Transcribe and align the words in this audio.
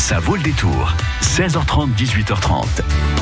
Ça 0.00 0.18
vaut 0.18 0.34
le 0.34 0.42
détour. 0.42 0.94
16h30, 1.20 1.94
18h30. 1.94 2.64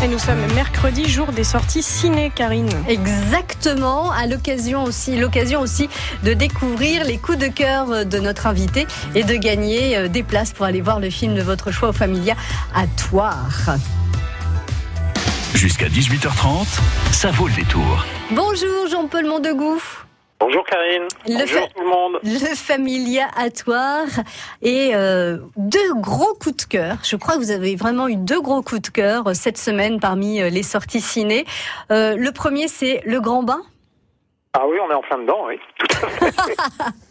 Et 0.05 0.07
nous 0.07 0.19
sommes 0.19 0.41
mercredi, 0.55 1.09
jour 1.09 1.33
des 1.33 1.43
sorties 1.43 1.83
ciné, 1.83 2.31
Karine. 2.33 2.71
Exactement, 2.89 4.13
à 4.13 4.27
l'occasion 4.27 4.85
aussi, 4.85 5.17
l'occasion 5.17 5.61
aussi 5.61 5.91
de 6.23 6.35
découvrir 6.35 7.05
les 7.05 7.19
coups 7.19 7.37
de 7.37 7.49
cœur 7.49 8.07
de 8.07 8.19
notre 8.21 8.47
invité 8.47 8.87
et 9.17 9.25
de 9.25 9.35
gagner 9.35 9.97
euh, 9.97 10.09
des 10.09 10.23
places 10.23 10.53
pour 10.53 10.67
aller 10.67 10.81
voir 10.81 11.01
le 11.01 11.11
film 11.11 11.35
de 11.35 11.43
votre 11.43 11.73
choix 11.73 11.89
au 11.89 11.93
Familia 11.93 12.37
à 12.75 12.87
Toire. 12.87 13.77
Jusqu'à 15.55 15.89
18h30, 15.89 16.65
ça 17.11 17.33
vaut 17.33 17.49
le 17.49 17.55
détour. 17.55 18.07
Bonjour 18.31 18.87
Jean-Paul 18.89 19.27
Mondegou. 19.27 19.83
Bonjour 20.41 20.65
Karine. 20.65 21.09
Le 21.27 21.35
Bonjour 21.41 21.69
tout 21.69 21.81
le 21.81 21.89
monde. 21.89 22.21
Le 22.23 22.55
Familia 22.55 23.27
à 23.37 23.51
Toire 23.51 24.07
et 24.63 24.93
euh, 24.95 25.39
deux 25.57 25.95
gros 25.95 26.35
coups 26.35 26.57
de 26.57 26.63
cœur. 26.63 26.99
Je 27.03 27.17
crois 27.17 27.35
que 27.35 27.41
vous 27.41 27.51
avez 27.51 27.75
vraiment 27.75 28.07
eu 28.07 28.15
deux 28.17 28.41
gros 28.41 28.63
coups 28.63 28.83
de 28.83 28.89
cœur 28.89 29.27
euh, 29.27 29.35
cette 29.35 29.59
semaine 29.59 29.99
parmi 29.99 30.41
euh, 30.41 30.49
les 30.49 30.63
sorties 30.63 31.01
ciné. 31.01 31.45
Euh, 31.91 32.15
le 32.17 32.31
premier, 32.31 32.69
c'est 32.69 33.03
Le 33.05 33.21
Grand 33.21 33.43
Bain. 33.43 33.63
Ah 34.53 34.63
oui, 34.69 34.79
on 34.81 34.91
est 34.91 34.95
en 34.95 35.03
plein 35.03 35.19
dedans, 35.19 35.47
oui. 35.47 35.59
Tout 35.79 35.87
à 36.03 36.09
fait. 36.09 37.08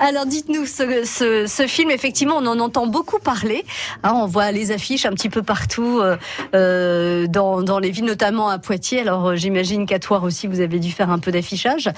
Alors 0.00 0.26
dites-nous, 0.26 0.66
ce, 0.66 1.04
ce, 1.04 1.46
ce 1.46 1.66
film, 1.66 1.90
effectivement, 1.90 2.36
on 2.38 2.46
en 2.46 2.58
entend 2.60 2.86
beaucoup 2.86 3.18
parler. 3.18 3.64
Hein, 4.02 4.12
on 4.14 4.26
voit 4.26 4.50
les 4.52 4.72
affiches 4.72 5.06
un 5.06 5.12
petit 5.12 5.28
peu 5.28 5.42
partout 5.42 6.00
euh, 6.00 6.16
euh, 6.54 7.26
dans, 7.28 7.62
dans 7.62 7.78
les 7.78 7.90
villes, 7.90 8.04
notamment 8.04 8.48
à 8.48 8.58
Poitiers. 8.58 9.00
Alors 9.00 9.28
euh, 9.28 9.36
j'imagine 9.36 9.86
qu'à 9.86 9.98
Toire 9.98 10.24
aussi, 10.24 10.46
vous 10.46 10.60
avez 10.60 10.78
dû 10.78 10.90
faire 10.90 11.10
un 11.10 11.18
peu 11.18 11.30
d'affichage. 11.30 11.88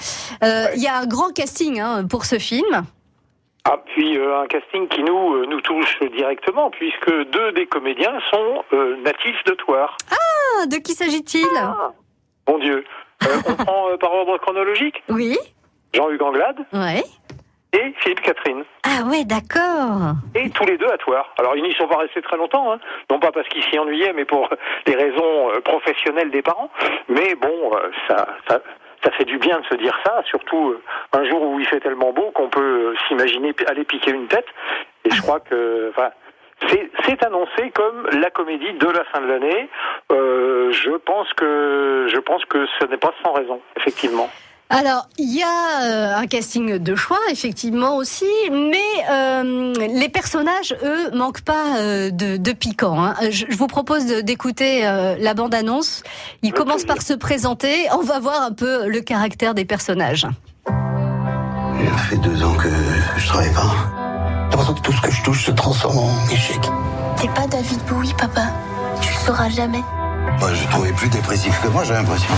Euh, 0.43 0.65
Il 0.75 0.81
y 0.81 0.87
a 0.87 0.97
un 0.97 1.05
grand 1.05 1.33
casting 1.33 1.79
hein, 1.79 2.05
pour 2.07 2.25
ce 2.25 2.37
film. 2.39 2.83
Ah, 3.65 3.77
puis 3.93 4.17
euh, 4.17 4.41
un 4.41 4.47
casting 4.47 4.87
qui 4.89 5.03
nous 5.03 5.35
euh, 5.35 5.45
nous 5.49 5.61
touche 5.61 5.97
directement, 6.17 6.69
puisque 6.69 7.09
deux 7.31 7.53
des 7.53 7.65
comédiens 7.65 8.13
sont 8.29 8.63
euh, 8.73 8.97
natifs 9.03 9.41
de 9.45 9.53
Toire. 9.53 9.95
Ah, 10.11 10.65
de 10.65 10.75
qui 10.77 10.93
s'agit-il? 10.93 11.47
Mon 12.47 12.59
Dieu. 12.59 12.83
On 13.47 13.53
prend 13.63 13.97
par 14.01 14.11
ordre 14.11 14.37
chronologique? 14.39 15.01
Oui, 15.07 15.37
Jean-Hugues 15.93 16.21
Anglade 16.21 16.57
ouais. 16.73 17.03
et 17.73 17.93
Philippe 17.99 18.21
Catherine. 18.21 18.63
Ah 18.83 19.05
ouais, 19.05 19.23
d'accord. 19.23 20.13
Et 20.35 20.49
tous 20.49 20.65
les 20.65 20.77
deux 20.77 20.89
à 20.89 20.97
Toire. 20.97 21.33
Alors 21.37 21.55
ils 21.55 21.63
n'y 21.63 21.73
sont 21.73 21.87
pas 21.87 21.97
restés 21.97 22.21
très 22.21 22.37
longtemps, 22.37 22.73
hein. 22.73 22.79
non 23.09 23.19
pas 23.19 23.31
parce 23.31 23.47
qu'ils 23.49 23.63
s'y 23.63 23.77
ennuyaient, 23.77 24.13
mais 24.13 24.25
pour 24.25 24.49
les 24.87 24.95
raisons 24.95 25.51
euh, 25.51 25.61
professionnelles 25.61 26.31
des 26.31 26.41
parents. 26.41 26.69
Mais 27.09 27.35
bon, 27.35 27.75
euh, 27.75 27.89
ça, 28.07 28.27
ça, 28.47 28.61
ça 29.03 29.11
fait 29.11 29.25
du 29.25 29.37
bien 29.37 29.59
de 29.59 29.65
se 29.65 29.75
dire 29.75 29.97
ça, 30.05 30.21
surtout 30.25 30.71
euh, 30.71 30.81
un 31.13 31.25
jour 31.25 31.41
où 31.41 31.59
il 31.59 31.65
fait 31.65 31.79
tellement 31.79 32.13
beau 32.13 32.31
qu'on 32.31 32.49
peut 32.49 32.95
s'imaginer 33.07 33.53
aller 33.67 33.83
piquer 33.83 34.11
une 34.11 34.27
tête. 34.27 34.47
Et 35.05 35.11
je 35.11 35.21
crois 35.21 35.39
que, 35.41 35.89
enfin, 35.89 36.09
c'est 36.69 36.89
c'est 37.05 37.23
annoncé 37.25 37.71
comme 37.73 38.07
la 38.13 38.29
comédie 38.29 38.73
de 38.73 38.87
la 38.87 39.03
fin 39.05 39.21
de 39.21 39.27
l'année. 39.27 39.69
Euh, 40.11 40.71
je 40.71 40.91
pense 40.91 41.31
que 41.33 42.07
je 42.09 42.19
pense 42.19 42.45
que 42.45 42.65
ce 42.79 42.85
n'est 42.85 42.97
pas 42.97 43.13
sans 43.23 43.33
raison, 43.33 43.59
effectivement. 43.77 44.29
Alors, 44.75 45.07
il 45.19 45.31
y 45.31 45.43
a 45.43 45.83
euh, 45.83 46.15
un 46.17 46.25
casting 46.25 46.79
de 46.79 46.95
choix, 46.95 47.19
effectivement 47.29 47.95
aussi, 47.95 48.25
mais 48.51 48.79
euh, 49.11 49.71
les 49.77 50.09
personnages, 50.09 50.75
eux, 50.83 51.11
manquent 51.13 51.41
pas 51.41 51.77
euh, 51.77 52.09
de, 52.09 52.37
de 52.37 52.51
piquant. 52.53 52.99
hein. 53.03 53.13
Je, 53.29 53.45
je 53.49 53.55
vous 53.55 53.67
propose 53.67 54.05
d'écouter 54.07 54.87
euh, 54.87 55.15
la 55.19 55.35
bande-annonce. 55.35 56.01
Il 56.41 56.47
Avec 56.47 56.55
commence 56.57 56.83
plaisir. 56.83 56.95
par 56.95 57.03
se 57.03 57.13
présenter. 57.13 57.85
On 57.93 58.01
va 58.01 58.19
voir 58.19 58.41
un 58.41 58.51
peu 58.51 58.87
le 58.87 59.01
caractère 59.01 59.53
des 59.53 59.65
personnages. 59.65 60.25
Il 60.67 61.87
a 61.87 61.97
fait 61.97 62.17
deux 62.17 62.43
ans 62.43 62.53
que 62.55 62.69
je 63.17 63.27
travaille 63.27 63.53
pas. 63.53 63.61
J'ai 64.49 64.57
l'impression 64.57 64.73
que 64.73 64.81
tout 64.81 64.91
ce 64.91 65.01
que 65.01 65.11
je 65.11 65.23
touche 65.23 65.45
se 65.45 65.51
transforme 65.51 65.97
en 65.99 66.31
échec. 66.31 66.59
T'es 67.17 67.27
pas 67.29 67.45
David 67.47 67.79
Bowie, 67.87 68.13
papa. 68.17 68.47
Tu 69.01 69.09
le 69.09 69.19
sauras 69.25 69.49
jamais. 69.49 69.81
Moi, 70.39 70.49
je 70.55 70.67
trouvais 70.67 70.93
plus 70.93 71.09
dépressif 71.09 71.61
que 71.61 71.67
moi, 71.67 71.83
j'ai 71.83 71.93
l'impression. 71.93 72.33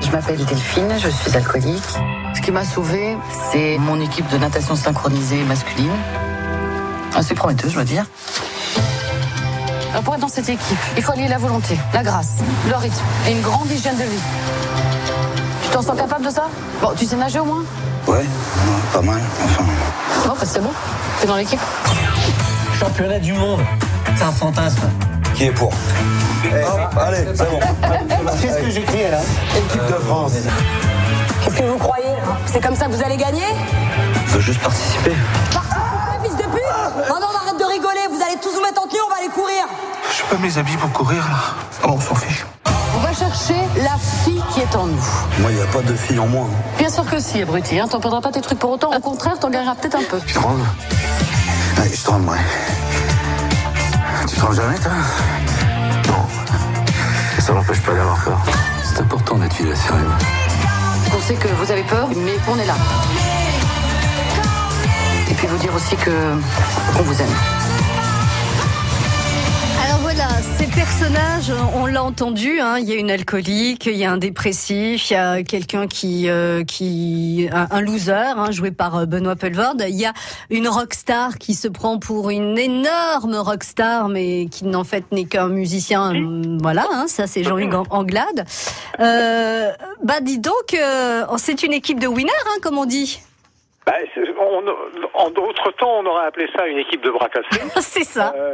Je 0.00 0.10
m'appelle 0.10 0.44
Delphine, 0.44 0.92
je 0.98 1.08
suis 1.08 1.36
alcoolique. 1.36 1.82
Ce 2.34 2.40
qui 2.40 2.50
m'a 2.50 2.64
sauvée, 2.64 3.16
c'est 3.52 3.78
mon 3.78 4.00
équipe 4.00 4.28
de 4.28 4.38
natation 4.38 4.74
synchronisée 4.74 5.42
masculine. 5.44 5.92
Assez 7.14 7.34
prometteuse, 7.34 7.70
je 7.70 7.74
dois 7.74 7.84
dire. 7.84 8.04
Alors, 9.90 10.02
pour 10.02 10.14
être 10.14 10.20
dans 10.20 10.28
cette 10.28 10.48
équipe, 10.48 10.78
il 10.96 11.02
faut 11.02 11.12
allier 11.12 11.28
la 11.28 11.38
volonté, 11.38 11.76
la 11.92 12.02
grâce, 12.02 12.36
le 12.68 12.76
rythme 12.76 13.02
et 13.28 13.32
une 13.32 13.40
grande 13.42 13.70
hygiène 13.70 13.96
de 13.96 14.04
vie. 14.04 14.20
Tu 15.64 15.68
t'en 15.70 15.82
sens 15.82 15.96
capable 15.96 16.24
de 16.24 16.30
ça? 16.30 16.48
Bon, 16.80 16.90
tu 16.96 17.04
sais 17.06 17.16
nager 17.16 17.40
au 17.40 17.44
moins? 17.44 17.64
Ouais, 18.06 18.24
pas 18.92 19.02
mal. 19.02 19.20
Enfin, 19.44 19.64
Bon, 20.26 20.34
bah, 20.38 20.46
c'est 20.46 20.62
bon. 20.62 20.70
T'es 21.20 21.26
dans 21.26 21.36
l'équipe? 21.36 21.60
Championnat 22.78 23.18
du 23.18 23.32
monde. 23.32 23.60
C'est 24.16 24.24
un 24.24 24.32
fantasme. 24.32 24.88
qui 25.34 25.44
est 25.44 25.50
pour? 25.52 25.72
Hop, 26.48 26.98
Allez, 27.00 27.26
c'est 27.34 27.50
bon. 27.50 27.60
Qu'est-ce 28.40 28.58
que 28.58 28.70
j'écris 28.70 29.02
là 29.10 29.18
Équipe 29.56 29.86
de 29.86 29.94
France. 30.06 30.32
Qu'est-ce 31.44 31.56
que 31.56 31.62
vous 31.64 31.78
croyez? 31.78 32.06
Hein 32.06 32.36
C'est 32.46 32.60
comme 32.62 32.74
ça 32.76 32.86
que 32.86 32.92
vous 32.92 33.02
allez 33.04 33.16
gagner? 33.16 33.44
Je 34.26 34.34
veux 34.34 34.40
juste 34.40 34.60
participer. 34.60 35.12
Ah, 35.54 35.60
Fils 36.24 36.36
de 36.36 36.42
pute 36.42 37.08
Non, 37.08 37.16
non, 37.20 37.26
arrête 37.44 37.58
de 37.58 37.64
rigoler, 37.64 38.00
vous 38.10 38.20
allez 38.22 38.36
tous 38.42 38.54
vous 38.54 38.62
mettre 38.62 38.82
en 38.82 38.86
tenue, 38.86 39.00
on 39.06 39.10
va 39.10 39.16
aller 39.20 39.28
courir 39.30 39.64
Je 40.16 40.22
peux 40.24 40.36
me 40.40 40.46
les 40.46 40.58
habiller 40.58 40.76
pour 40.78 40.90
courir, 40.92 41.18
là 41.28 41.88
bon, 41.88 41.94
on 41.96 42.00
s'en 42.00 42.14
fiche. 42.14 42.44
On 42.96 43.00
va 43.00 43.12
chercher 43.12 43.54
la 43.76 43.96
fille 44.24 44.42
qui 44.52 44.60
est 44.60 44.76
en 44.76 44.86
nous. 44.86 45.04
Moi, 45.38 45.50
il 45.50 45.56
n'y 45.56 45.62
a 45.62 45.66
pas 45.66 45.80
de 45.82 45.94
fille 45.94 46.18
en 46.18 46.26
moi. 46.26 46.46
Bien 46.78 46.88
sûr 46.90 47.04
que 47.08 47.20
si, 47.20 47.40
abruti. 47.42 47.78
Hein. 47.78 47.86
T'en 47.88 48.00
perdras 48.00 48.20
pas 48.20 48.32
tes 48.32 48.40
trucs 48.40 48.58
pour 48.58 48.70
autant. 48.70 48.90
Au 48.94 49.00
contraire, 49.00 49.38
t'en 49.38 49.48
gagneras 49.50 49.74
peut-être 49.76 49.96
un 49.96 50.02
peu. 50.02 50.18
Tu 50.26 50.34
trembles 50.34 50.60
Ouais, 51.78 51.90
je 51.94 52.02
tremble, 52.02 52.28
ouais. 52.28 52.38
Tu 54.28 54.36
trembles 54.36 54.56
jamais, 54.56 54.78
toi? 54.78 54.90
Ça 57.40 57.54
n'empêche 57.54 57.80
pas 57.80 57.94
d'avoir 57.94 58.22
peur. 58.22 58.38
C'est 58.84 59.00
important 59.00 59.36
d'être 59.36 59.62
de 59.62 59.70
la 59.70 59.74
sirène. 59.74 60.04
On 61.16 61.20
sait 61.20 61.34
que 61.34 61.48
vous 61.48 61.72
avez 61.72 61.82
peur, 61.82 62.06
mais 62.14 62.34
qu'on 62.46 62.58
est 62.58 62.66
là. 62.66 62.74
Et 65.30 65.34
puis 65.34 65.46
vous 65.46 65.56
dire 65.56 65.74
aussi 65.74 65.96
que 65.96 66.10
qu'on 66.94 67.02
vous 67.02 67.20
aime. 67.20 67.79
Ces 70.40 70.66
personnages, 70.66 71.52
on 71.74 71.86
l'a 71.86 72.02
entendu, 72.02 72.60
hein, 72.60 72.78
il 72.78 72.88
y 72.88 72.92
a 72.92 72.96
une 72.96 73.10
alcoolique, 73.10 73.86
il 73.86 73.96
y 73.96 74.04
a 74.04 74.10
un 74.10 74.16
dépressif, 74.16 75.10
il 75.10 75.14
y 75.14 75.16
a 75.16 75.42
quelqu'un 75.42 75.86
qui, 75.86 76.28
euh, 76.28 76.64
qui, 76.64 77.48
un, 77.52 77.66
un 77.70 77.80
loser, 77.80 78.12
hein, 78.36 78.50
joué 78.50 78.70
par 78.70 78.96
euh, 78.96 79.06
Benoît 79.06 79.36
Pelvorde. 79.36 79.84
Il 79.88 79.96
y 80.00 80.06
a 80.06 80.12
une 80.50 80.68
rockstar 80.68 81.36
qui 81.38 81.54
se 81.54 81.68
prend 81.68 81.98
pour 81.98 82.30
une 82.30 82.56
énorme 82.58 83.34
rockstar, 83.36 84.08
mais 84.08 84.46
qui 84.50 84.64
en 84.74 84.84
fait 84.84 85.04
n'est 85.12 85.24
qu'un 85.24 85.48
musicien. 85.48 86.10
hum, 86.10 86.58
Voilà, 86.60 86.86
hein, 86.90 87.04
ça 87.06 87.26
c'est 87.26 87.42
Jean-Hugues 87.44 87.74
An- 87.74 87.84
Anglade. 87.90 88.46
Euh, 89.00 89.70
bah 90.02 90.20
dis 90.20 90.38
donc, 90.38 90.74
euh, 90.74 91.24
c'est 91.36 91.62
une 91.62 91.72
équipe 91.72 92.00
de 92.00 92.06
winners, 92.06 92.30
hein, 92.46 92.58
comme 92.62 92.78
on 92.78 92.86
dit. 92.86 93.20
Bah, 93.86 93.92
on- 94.40 95.20
en 95.24 95.30
d'autres 95.30 95.70
temps, 95.78 95.98
on 96.00 96.06
aurait 96.06 96.26
appelé 96.26 96.46
ça 96.54 96.66
une 96.66 96.78
équipe 96.78 97.02
de 97.02 97.10
bras 97.10 97.28
cassés. 97.28 97.62
c'est 97.80 98.04
ça. 98.04 98.32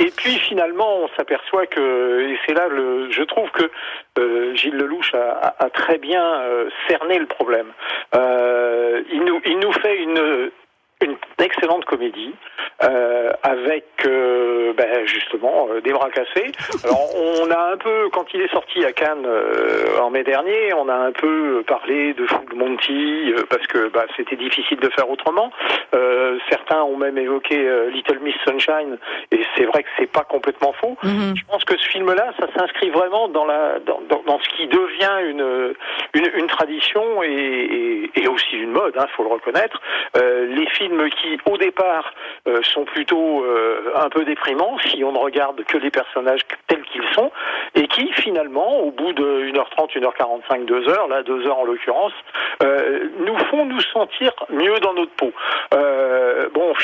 Et 0.00 0.10
puis 0.16 0.36
finalement, 0.38 1.00
on 1.04 1.08
s'aperçoit 1.16 1.66
que, 1.66 2.20
et 2.30 2.38
c'est 2.46 2.54
là, 2.54 2.66
le, 2.68 3.10
je 3.10 3.22
trouve 3.22 3.50
que 3.50 3.70
euh, 4.18 4.54
Gilles 4.54 4.74
Lelouch 4.76 5.14
a, 5.14 5.30
a- 5.32 5.64
a 5.66 5.70
très 5.70 5.98
bien 5.98 6.24
euh, 6.42 6.68
cerné 6.88 7.18
le 7.18 7.26
problème. 7.26 7.66
Euh, 8.14 9.02
il, 9.12 9.22
nous, 9.24 9.40
il 9.44 9.58
nous 9.58 9.72
fait 9.72 9.98
une, 9.98 10.50
une 11.02 11.16
excellente 11.38 11.84
comédie 11.84 12.34
euh, 12.82 13.30
avec 13.42 13.84
euh, 14.06 14.72
ben, 14.74 15.06
justement 15.06 15.68
euh, 15.70 15.80
des 15.82 15.92
bras 15.92 16.10
cassés. 16.10 16.50
Alors 16.84 17.14
on 17.16 17.50
a 17.50 17.72
un 17.72 17.76
peu, 17.76 18.08
quand 18.10 18.24
il 18.34 18.40
est 18.40 18.50
sorti 18.52 18.84
à 18.84 18.92
Cannes 18.92 19.26
en 20.00 20.08
mai 20.10 20.24
dernier, 20.24 20.72
on 20.74 20.88
a 20.88 20.94
un 20.94 21.12
peu 21.12 21.62
parlé 21.66 22.14
de 22.14 22.26
Full 22.26 22.54
Monty 22.54 23.34
parce 23.50 23.66
que 23.66 23.88
bah, 23.88 24.06
c'était 24.16 24.36
difficile 24.36 24.78
de 24.80 24.88
faire 24.90 25.10
autrement. 25.10 25.50
Euh, 26.30 26.38
certains 26.48 26.82
ont 26.82 26.96
même 26.96 27.18
évoqué 27.18 27.56
euh, 27.56 27.90
Little 27.90 28.20
Miss 28.20 28.34
Sunshine 28.46 28.98
et 29.30 29.40
c'est 29.56 29.64
vrai 29.64 29.82
que 29.82 29.88
c'est 29.98 30.10
pas 30.10 30.24
complètement 30.24 30.72
faux. 30.72 30.96
Mhm. 31.02 31.36
Je 31.36 31.44
pense 31.46 31.64
que 31.64 31.76
ce 31.76 31.88
film-là, 31.88 32.32
ça 32.38 32.46
s'inscrit 32.56 32.90
vraiment 32.90 33.28
dans 33.28 33.44
la 33.44 33.78
dans, 33.80 34.00
dans, 34.08 34.22
dans 34.26 34.38
ce 34.40 34.48
qui 34.50 34.66
devient 34.66 35.28
une 35.28 35.74
une, 36.14 36.30
une 36.34 36.46
tradition 36.46 37.22
et, 37.22 38.10
et, 38.14 38.22
et 38.22 38.28
aussi 38.28 38.56
une 38.56 38.70
mode, 38.70 38.96
hein, 38.96 39.06
faut 39.16 39.22
le 39.22 39.30
reconnaître. 39.30 39.80
Euh, 40.16 40.46
les 40.46 40.66
films 40.70 41.08
qui, 41.10 41.38
au 41.46 41.56
départ, 41.56 42.12
sont 42.62 42.84
plutôt 42.84 43.44
un 43.94 44.08
peu 44.08 44.24
déprimants 44.24 44.78
si 44.86 45.04
on 45.04 45.12
ne 45.12 45.18
regarde 45.18 45.62
que 45.64 45.78
les 45.78 45.90
personnages 45.90 46.40
tels 46.66 46.82
qu'ils 46.84 47.04
sont, 47.14 47.30
et 47.74 47.86
qui 47.86 48.10
finalement, 48.12 48.80
au 48.80 48.90
bout 48.90 49.12
de 49.12 49.50
1h30, 49.52 49.98
1h45, 49.98 50.64
2h, 50.66 51.08
là 51.08 51.22
2h 51.22 51.50
en 51.50 51.64
l'occurrence, 51.64 52.12
nous 52.62 53.38
font 53.50 53.64
nous 53.66 53.80
sentir 53.80 54.32
mieux 54.50 54.78
dans 54.80 54.94
notre 54.94 55.12
peau. 55.12 55.32
Euh, 55.74 55.89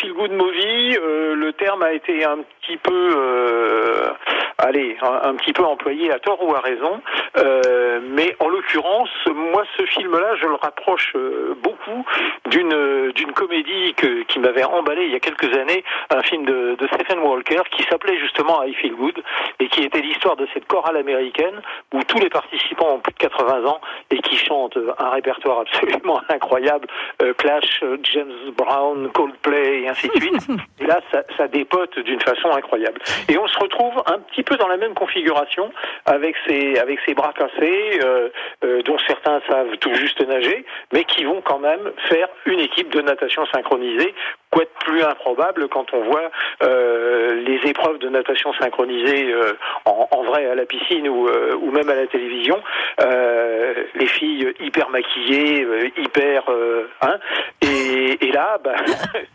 feel 0.06 0.14
good 0.14 0.32
movie, 0.32 0.96
euh, 0.96 1.34
le 1.34 1.52
terme 1.52 1.82
a 1.82 1.92
été 1.92 2.24
un 2.24 2.38
petit 2.60 2.76
peu 2.76 3.10
euh, 3.16 4.10
allez, 4.58 4.96
un, 5.02 5.30
un 5.30 5.34
petit 5.34 5.52
peu 5.52 5.64
employé 5.64 6.10
à 6.12 6.18
tort 6.18 6.42
ou 6.42 6.54
à 6.54 6.60
raison. 6.60 7.00
Euh, 7.38 8.00
mais 8.02 8.34
en 8.40 8.48
l'occurrence, 8.48 9.10
moi, 9.26 9.64
ce 9.76 9.84
film-là, 9.86 10.36
je 10.40 10.46
le 10.46 10.54
rapproche 10.54 11.12
euh, 11.16 11.54
beaucoup 11.62 12.04
d'une 12.46 13.12
d'une 13.12 13.32
comédie 13.32 13.94
que, 13.94 14.22
qui 14.24 14.38
m'avait 14.38 14.64
emballé 14.64 15.04
il 15.04 15.12
y 15.12 15.14
a 15.14 15.20
quelques 15.20 15.52
années, 15.56 15.84
un 16.10 16.22
film 16.22 16.44
de, 16.44 16.76
de 16.78 16.86
Stephen 16.88 17.20
Walker 17.20 17.62
qui 17.70 17.82
s'appelait 17.84 18.18
justement 18.18 18.62
I 18.62 18.74
Feel 18.74 18.94
Good 18.94 19.22
et 19.60 19.68
qui 19.68 19.82
était 19.82 20.00
l'histoire 20.00 20.36
de 20.36 20.46
cette 20.52 20.66
chorale 20.66 20.96
américaine 20.96 21.60
où 21.92 22.02
tous 22.04 22.18
les 22.18 22.28
participants 22.28 22.94
ont 22.94 22.98
plus 22.98 23.12
de 23.12 23.18
80 23.18 23.64
ans 23.66 23.80
et 24.10 24.18
qui 24.18 24.36
chantent 24.36 24.78
un 24.98 25.10
répertoire 25.10 25.60
absolument 25.60 26.20
incroyable, 26.28 26.86
euh, 27.22 27.32
Clash, 27.34 27.80
euh, 27.82 27.98
James 28.02 28.52
Brown, 28.56 29.10
Coldplay 29.12 29.82
et 29.82 29.88
ainsi 29.88 30.08
de 30.08 30.20
suite. 30.20 30.46
et 30.80 30.86
là, 30.86 31.00
ça, 31.10 31.22
ça 31.36 31.48
dépote 31.48 31.98
d'une 31.98 32.20
façon 32.20 32.50
incroyable. 32.50 33.00
Et 33.28 33.38
on 33.38 33.46
se 33.46 33.58
retrouve 33.58 34.02
un 34.06 34.18
petit 34.20 34.42
peu 34.46 34.56
dans 34.56 34.68
la 34.68 34.78
même 34.78 34.94
configuration 34.94 35.70
avec 36.06 36.36
ces 36.46 36.78
avec 36.78 36.98
ces 37.04 37.14
bras 37.14 37.32
cassés, 37.34 38.00
euh, 38.02 38.28
euh, 38.64 38.82
dont 38.82 38.96
certains 39.06 39.40
savent 39.48 39.76
tout 39.78 39.94
juste 39.94 40.20
nager, 40.26 40.64
mais 40.92 41.04
qui 41.04 41.24
vont 41.24 41.42
quand 41.42 41.58
même 41.58 41.92
faire 42.08 42.28
une 42.46 42.60
équipe 42.60 42.90
de 42.90 43.02
natation 43.02 43.44
synchronisée. 43.52 44.14
Quoi 44.50 44.64
de 44.64 44.70
plus 44.84 45.02
improbable 45.02 45.68
quand 45.68 45.92
on 45.92 46.02
voit 46.04 46.30
euh, 46.62 47.34
les 47.34 47.68
épreuves 47.68 47.98
de 47.98 48.08
natation 48.08 48.52
synchronisée 48.54 49.32
euh, 49.32 49.52
en, 49.84 50.08
en 50.10 50.22
vrai 50.22 50.46
à 50.46 50.54
la 50.54 50.64
piscine 50.64 51.08
ou, 51.08 51.28
euh, 51.28 51.56
ou 51.60 51.70
même 51.72 51.88
à 51.88 51.94
la 51.94 52.06
télévision, 52.06 52.62
les 53.94 54.06
filles 54.06 54.52
hyper 54.60 54.88
maquillées, 54.90 55.66
hyper 55.98 56.44
hein, 57.02 57.18
et, 57.62 58.24
et 58.24 58.32
là, 58.32 58.58
bah, 58.62 58.74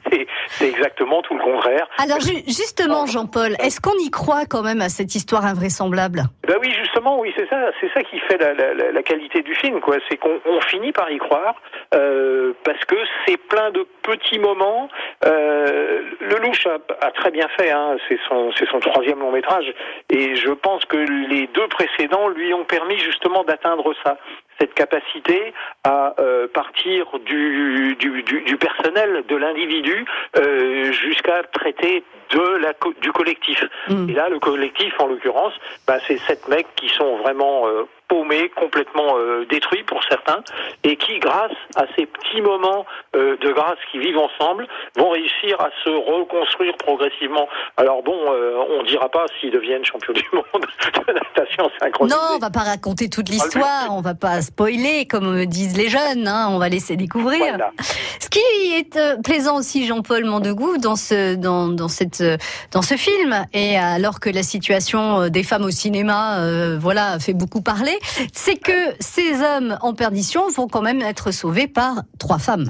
c'est 0.48 0.68
exactement 0.68 1.22
tout 1.22 1.36
le 1.36 1.44
contraire. 1.44 1.88
Alors 1.98 2.19
ju- 2.19 2.44
justement, 2.48 3.06
Jean-Paul, 3.06 3.54
est-ce 3.63 3.80
qu'on 3.81 3.98
y 4.00 4.10
croit 4.10 4.46
quand 4.50 4.63
même 4.63 4.81
à 4.81 4.90
cette 4.90 5.13
histoire 5.16 5.46
invraisemblable? 5.46 6.22
Ben 6.48 6.58
oui, 6.62 6.72
justement, 6.80 7.19
oui, 7.19 7.34
c'est 7.36 7.48
ça, 7.50 7.72
c'est 7.80 7.92
ça 7.94 8.02
qui 8.04 8.19
fait 8.19 8.38
la, 8.38 8.54
la, 8.92 9.04
qualité 9.04 9.42
du 9.42 9.56
film, 9.56 9.80
quoi. 9.81 9.98
C'est 10.10 10.18
qu'on 10.18 10.40
on 10.46 10.62
finit 10.62 10.92
par 10.92 11.12
y 11.12 11.18
croire 11.18 11.56
parce 11.92 12.86
que 12.86 12.96
c'est 13.25 13.38
plein 13.38 13.72
de 13.72 13.86
petits 14.04 14.40
moments. 14.40 14.90
Euh, 15.25 16.01
le 16.19 16.36
Louche 16.38 16.65
a, 16.68 16.77
a 17.06 17.12
très 17.12 17.31
bien 17.31 17.48
fait, 17.57 17.71
hein. 17.71 17.98
c'est 18.07 18.19
son, 18.27 18.51
troisième 18.80 19.19
long 19.19 19.31
métrage, 19.31 19.71
et 20.09 20.36
je 20.36 20.51
pense 20.51 20.86
que 20.86 20.98
les 20.98 21.48
deux 21.48 21.68
précédents 21.68 22.27
lui 22.30 22.53
ont 22.53 22.63
permis 22.65 22.98
justement 22.98 23.44
d'atteindre 23.44 23.94
ça 24.03 24.18
cette 24.59 24.74
capacité 24.75 25.53
à 25.83 26.13
euh, 26.19 26.48
partir 26.48 27.07
du, 27.25 27.95
du, 27.95 28.21
du, 28.21 28.42
du 28.42 28.57
personnel, 28.57 29.24
de 29.27 29.36
l'individu, 29.36 30.06
euh, 30.38 30.92
jusqu'à 30.92 31.42
traiter 31.51 32.03
de 32.30 32.57
la, 32.57 32.74
co- 32.74 32.94
du 33.01 33.12
collectif. 33.12 33.63
Et 34.09 34.13
là, 34.13 34.30
le 34.30 34.38
collectif, 34.39 34.94
en 35.00 35.07
l'occurrence, 35.07 35.53
bah, 35.88 35.98
c'est 36.06 36.18
sept 36.18 36.48
mecs 36.48 36.68
qui 36.75 36.89
sont 36.89 37.18
vraiment 37.18 37.65
paumés, 38.12 38.52
complètement 38.58 39.16
euh, 39.16 39.46
détruits 39.50 39.84
pour 39.84 40.04
certains, 40.04 40.44
et 40.84 40.98
qui, 40.98 41.18
grâce 41.19 41.56
à 41.78 41.86
ces 41.96 42.06
petits 42.06 42.42
moments 42.42 42.86
euh, 43.16 43.38
de 43.38 43.54
grâce 43.54 43.80
qui 43.90 44.00
vivent 44.00 44.18
ensemble, 44.18 44.68
vont 44.98 45.12
réussir 45.12 45.62
à 45.62 45.69
se 45.86 45.90
reconstruire 45.90 46.75
progressivement. 46.75 47.48
Alors 47.78 48.04
bon, 48.04 48.18
euh, 48.34 48.58
on 48.69 48.84
dira 48.84 49.08
pas 49.08 49.25
s'ils 49.40 49.52
deviennent 49.52 49.86
champions 49.86 50.13
du 50.13 50.28
monde 50.34 50.44
de 51.08 51.13
natation 51.13 51.72
synchronisée. 51.80 52.13
Non, 52.13 52.36
on 52.36 52.40
va 52.40 52.50
pas 52.50 52.66
raconter 52.75 53.10
toute 53.10 53.30
l'histoire, 53.30 53.88
on 53.92 54.02
va 54.02 54.13
pas 54.13 54.42
spoiler 54.42 55.06
comme 55.06 55.46
disent 55.46 55.78
les 55.78 55.88
jeunes, 55.88 56.28
hein, 56.28 56.50
on 56.52 56.60
va 56.60 56.68
laisser 56.68 56.98
découvrir. 56.98 57.56
Voilà. 57.56 57.72
Ce 58.19 58.30
qui 58.30 58.40
est 58.75 58.98
euh, 58.98 59.16
plaisant 59.24 59.58
aussi, 59.58 59.86
Jean-Paul 59.86 60.25
Mandegou, 60.25 60.78
dans 60.78 60.98
ce 60.98 61.36
dans, 61.36 61.69
dans 61.69 61.88
cette 61.88 62.22
euh, 62.22 62.38
dans 62.72 62.81
ce 62.81 62.96
film, 62.96 63.46
et 63.54 63.78
alors 63.78 64.19
que 64.19 64.30
la 64.30 64.44
situation 64.44 65.22
euh, 65.22 65.30
des 65.30 65.44
femmes 65.44 65.63
au 65.63 65.72
cinéma, 65.72 66.40
euh, 66.40 66.78
voilà, 66.80 67.19
fait 67.19 67.34
beaucoup 67.34 67.62
parler, 67.62 67.98
c'est 68.33 68.62
que 68.62 68.94
ces 69.00 69.42
hommes 69.42 69.77
en 69.81 69.94
perdition 69.94 70.48
vont 70.50 70.68
quand 70.68 70.81
même 70.81 71.01
être 71.01 71.31
sauvés 71.31 71.68
par 71.68 72.03
trois 72.19 72.39
femmes. 72.39 72.69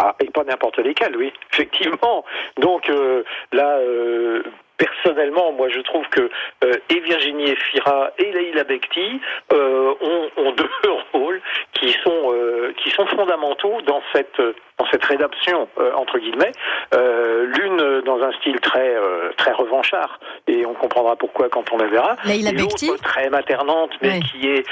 Ah, 0.00 0.14
et 0.20 0.30
pas 0.30 0.44
n'importe 0.44 0.78
lesquels, 0.78 1.16
oui, 1.16 1.32
effectivement. 1.52 2.24
Donc 2.56 2.88
euh, 2.88 3.24
là, 3.50 3.78
euh, 3.78 4.44
personnellement, 4.76 5.50
moi 5.50 5.68
je 5.70 5.80
trouve 5.80 6.08
que 6.08 6.30
euh, 6.62 6.74
et 6.88 7.00
Virginie 7.00 7.50
Efira 7.50 8.12
et 8.16 8.30
Leila 8.30 8.62
Bekti 8.62 9.20
ont 9.50 10.52
deux 10.56 10.92
rôles 11.12 11.40
qui 11.78 11.92
sont 12.04 12.32
euh, 12.32 12.72
qui 12.82 12.90
sont 12.90 13.06
fondamentaux 13.06 13.80
dans 13.86 14.02
cette 14.12 14.40
dans 14.78 14.86
cette 14.92 15.04
rédaction 15.04 15.68
euh, 15.78 15.92
entre 15.94 16.18
guillemets. 16.18 16.52
Euh, 16.94 17.46
L'une 17.46 18.00
dans 18.04 18.22
un 18.22 18.32
style 18.32 18.60
très 18.60 18.94
euh, 18.94 19.30
très 19.36 19.52
revanchard 19.52 20.20
et 20.46 20.64
on 20.66 20.74
comprendra 20.74 21.16
pourquoi 21.16 21.48
quand 21.48 21.64
on 21.72 21.78
la 21.78 21.86
verra. 21.86 22.16
L'autre 22.24 23.02
très 23.02 23.28
maternante, 23.30 23.90
mais 24.02 24.08
Ouais. 24.08 24.20
qui 24.20 24.48
est 24.48 24.64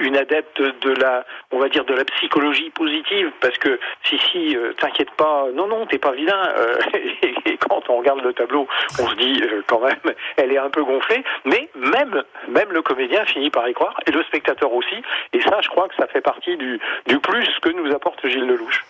une 0.00 0.16
adepte 0.16 0.60
de 0.60 0.90
la, 1.00 1.24
on 1.50 1.58
va 1.58 1.68
dire 1.68 1.84
de 1.84 1.94
la 1.94 2.04
psychologie 2.04 2.70
positive, 2.70 3.30
parce 3.40 3.56
que 3.58 3.78
si 4.04 4.18
si, 4.30 4.56
t'inquiète 4.78 5.10
pas, 5.12 5.46
non 5.54 5.66
non, 5.66 5.86
t'es 5.86 5.98
pas 5.98 6.12
vilain. 6.12 6.48
et, 6.94 7.34
et 7.52 7.56
quand 7.56 7.88
on 7.88 7.96
regarde 7.98 8.22
le 8.22 8.32
tableau, 8.34 8.66
on 9.00 9.08
se 9.08 9.14
dit 9.16 9.42
quand 9.66 9.80
même, 9.80 9.96
elle 10.36 10.52
est 10.52 10.58
un 10.58 10.68
peu 10.70 10.82
gonflée, 10.84 11.24
mais 11.44 11.68
même 11.74 12.22
même 12.48 12.70
le 12.72 12.82
comédien 12.82 13.24
finit 13.24 13.50
par 13.50 13.68
y 13.68 13.72
croire 13.74 13.98
et 14.06 14.10
le 14.10 14.22
spectateur 14.24 14.72
aussi. 14.72 14.96
Et 15.32 15.40
ça, 15.40 15.58
je 15.62 15.68
crois 15.68 15.88
que 15.88 15.94
ça 15.96 16.06
fait 16.08 16.20
partie 16.20 16.35
du 16.44 17.18
plus 17.20 17.46
que 17.62 17.70
nous 17.70 17.92
apporte 17.94 18.26
Gilles 18.26 18.46
Lelouch. 18.46 18.84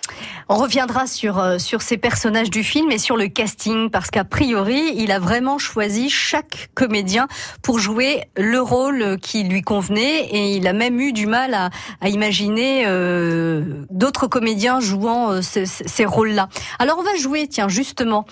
On 0.49 0.57
reviendra 0.57 1.07
sur 1.07 1.39
euh, 1.39 1.59
sur 1.59 1.83
ces 1.83 1.97
personnages 1.97 2.51
du 2.51 2.63
film 2.63 2.91
et 2.93 2.99
sur 2.99 3.17
le 3.17 3.29
casting 3.29 3.91
parce 3.91 4.11
qu'a 4.11 4.25
priori, 4.25 4.93
il 4.97 5.11
a 5.11 5.19
vraiment 5.19 5.59
choisi 5.59 6.09
chaque 6.11 6.69
comédien 6.75 7.27
pour 7.63 7.79
jouer 7.79 8.23
le 8.37 8.61
rôle 8.61 9.17
qui 9.21 9.43
lui 9.45 9.63
convenait 9.63 10.27
et 10.31 10.57
il 10.57 10.67
a 10.69 10.73
même 10.73 11.01
eu 11.01 11.13
du 11.13 11.27
mal 11.27 11.55
à, 11.55 11.71
imaginer 12.09 12.85
euh, 12.87 13.63
d'autres 13.91 14.27
comédiens 14.29 14.81
jouant 14.81 15.33
euh, 15.33 15.43
ce- 15.43 15.65
ce- 15.65 15.85
ces 15.87 16.05
rôles-là. 16.05 16.49
Alors 16.79 16.99
on 16.99 17.03
va 17.03 17.17
jouer, 17.17 17.49
tiens 17.49 17.69
justement, 17.69 18.25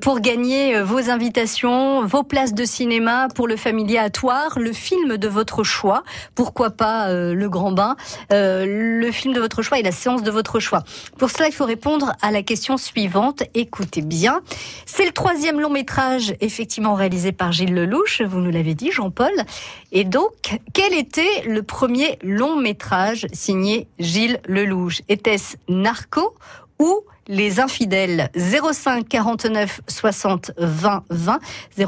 pour 0.00 0.20
gagner 0.20 0.80
vos 0.82 1.10
invitations, 1.10 2.04
vos 2.04 2.22
places 2.22 2.54
de 2.54 2.64
cinéma 2.64 3.28
pour 3.34 3.46
le 3.46 3.56
familier 3.56 3.98
à 3.98 4.10
Toire, 4.10 4.58
le 4.58 4.72
film 4.72 5.16
de 5.16 5.28
votre 5.28 5.62
choix, 5.64 6.02
pourquoi 6.34 6.70
pas 6.70 7.12
Le 7.12 7.48
Grand 7.48 7.72
Bain, 7.72 7.96
le 8.66 9.10
film 9.10 9.34
de 9.34 9.40
votre 9.40 9.62
choix 9.62 9.78
et 9.78 9.82
la 9.82 9.92
séance 9.92 10.22
de 10.22 10.30
votre 10.30 10.60
choix. 10.60 10.84
Pour 11.18 11.30
cela, 11.30 11.48
il 11.48 11.52
faut 11.52 11.64
répondre 11.64 12.12
à 12.22 12.30
la 12.30 12.42
question 12.42 12.76
suivante. 12.76 13.42
Écoutez 13.54 14.02
bien. 14.02 14.40
C'est 14.86 15.04
le 15.04 15.12
troisième 15.12 15.60
long 15.60 15.70
métrage 15.70 16.34
effectivement 16.40 16.94
réalisé 16.94 17.32
par 17.32 17.52
Gilles 17.52 17.74
Lelouch, 17.74 18.22
vous 18.22 18.40
nous 18.40 18.50
l'avez 18.50 18.74
dit, 18.74 18.90
Jean-Paul. 18.90 19.32
Et 19.92 20.04
donc, 20.04 20.58
quel 20.72 20.94
était 20.94 21.42
le 21.46 21.62
premier 21.62 22.18
long 22.22 22.56
métrage 22.56 23.26
signé 23.32 23.86
Gilles 23.98 24.40
Lelouch? 24.46 25.02
Était-ce 25.08 25.56
Narco 25.68 26.34
ou 26.78 27.02
les 27.30 27.60
infidèles 27.60 28.28
05 28.34 29.08
49 29.08 29.80
60 29.86 30.50
20 30.58 31.04
20 31.08 31.38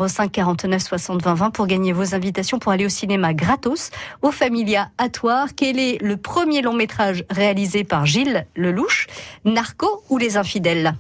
05 0.09 0.33
49 0.33 0.83
60 0.83 1.23
20 1.23 1.35
20 1.35 1.51
pour 1.51 1.67
gagner 1.67 1.93
vos 1.93 2.15
invitations 2.15 2.59
pour 2.59 2.73
aller 2.73 2.87
au 2.87 2.89
cinéma 2.89 3.35
gratos 3.35 3.91
au 4.23 4.31
Familia 4.31 4.91
Atoire. 4.99 5.49
Quel 5.57 5.79
est 5.79 6.01
le 6.01 6.17
premier 6.17 6.63
long 6.63 6.73
métrage 6.73 7.25
réalisé 7.29 7.83
par 7.83 8.07
Gilles 8.07 8.47
Lelouch 8.57 9.09
Narco 9.45 10.05
ou 10.09 10.17
les 10.17 10.37
infidèles? 10.37 10.95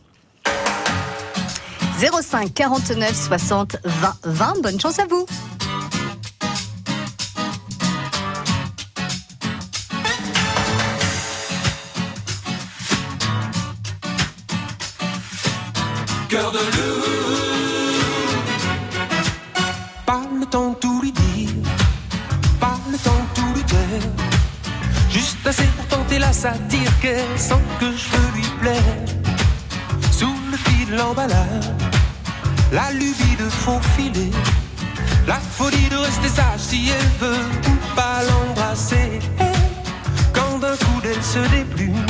05 1.98 2.52
49 2.52 3.14
60 3.14 3.76
20 3.84 4.14
20 4.24 4.60
bonne 4.60 4.80
chance 4.80 4.98
à 4.98 5.06
vous 5.06 5.24
De. 16.32 16.38
Pas 20.06 20.22
le 20.40 20.46
temps 20.46 20.72
tout 20.80 21.02
lui 21.02 21.12
dire, 21.12 21.50
pas 22.58 22.78
le 22.90 22.96
temps 22.96 23.26
tout 23.34 23.52
lui 23.54 23.62
taire. 23.64 24.08
Juste 25.10 25.46
assez 25.46 25.66
pour 25.76 25.84
tenter 25.88 26.18
la 26.18 26.32
satire 26.32 26.90
qu'elle 27.02 27.38
sent 27.38 27.62
que 27.78 27.84
je 27.84 28.08
veux 28.16 28.32
lui 28.34 28.48
plaire. 28.62 28.96
Sous 30.10 30.34
le 30.50 30.56
fil 30.56 30.92
de 30.92 30.96
l'emballage, 30.96 31.70
la 32.72 32.90
lubie 32.92 33.36
de 33.38 33.50
faufiler, 33.50 34.30
la 35.26 35.38
folie 35.38 35.90
de 35.90 35.96
rester 35.96 36.28
sage 36.28 36.60
si 36.60 36.88
elle 36.88 37.28
veut 37.28 37.44
ou 37.68 37.94
pas 37.94 38.22
l'embrasser. 38.30 39.18
Quand 40.32 40.60
d'un 40.60 40.78
coup 40.78 41.00
d'elle 41.02 41.22
se 41.22 41.40
déplume, 41.54 42.06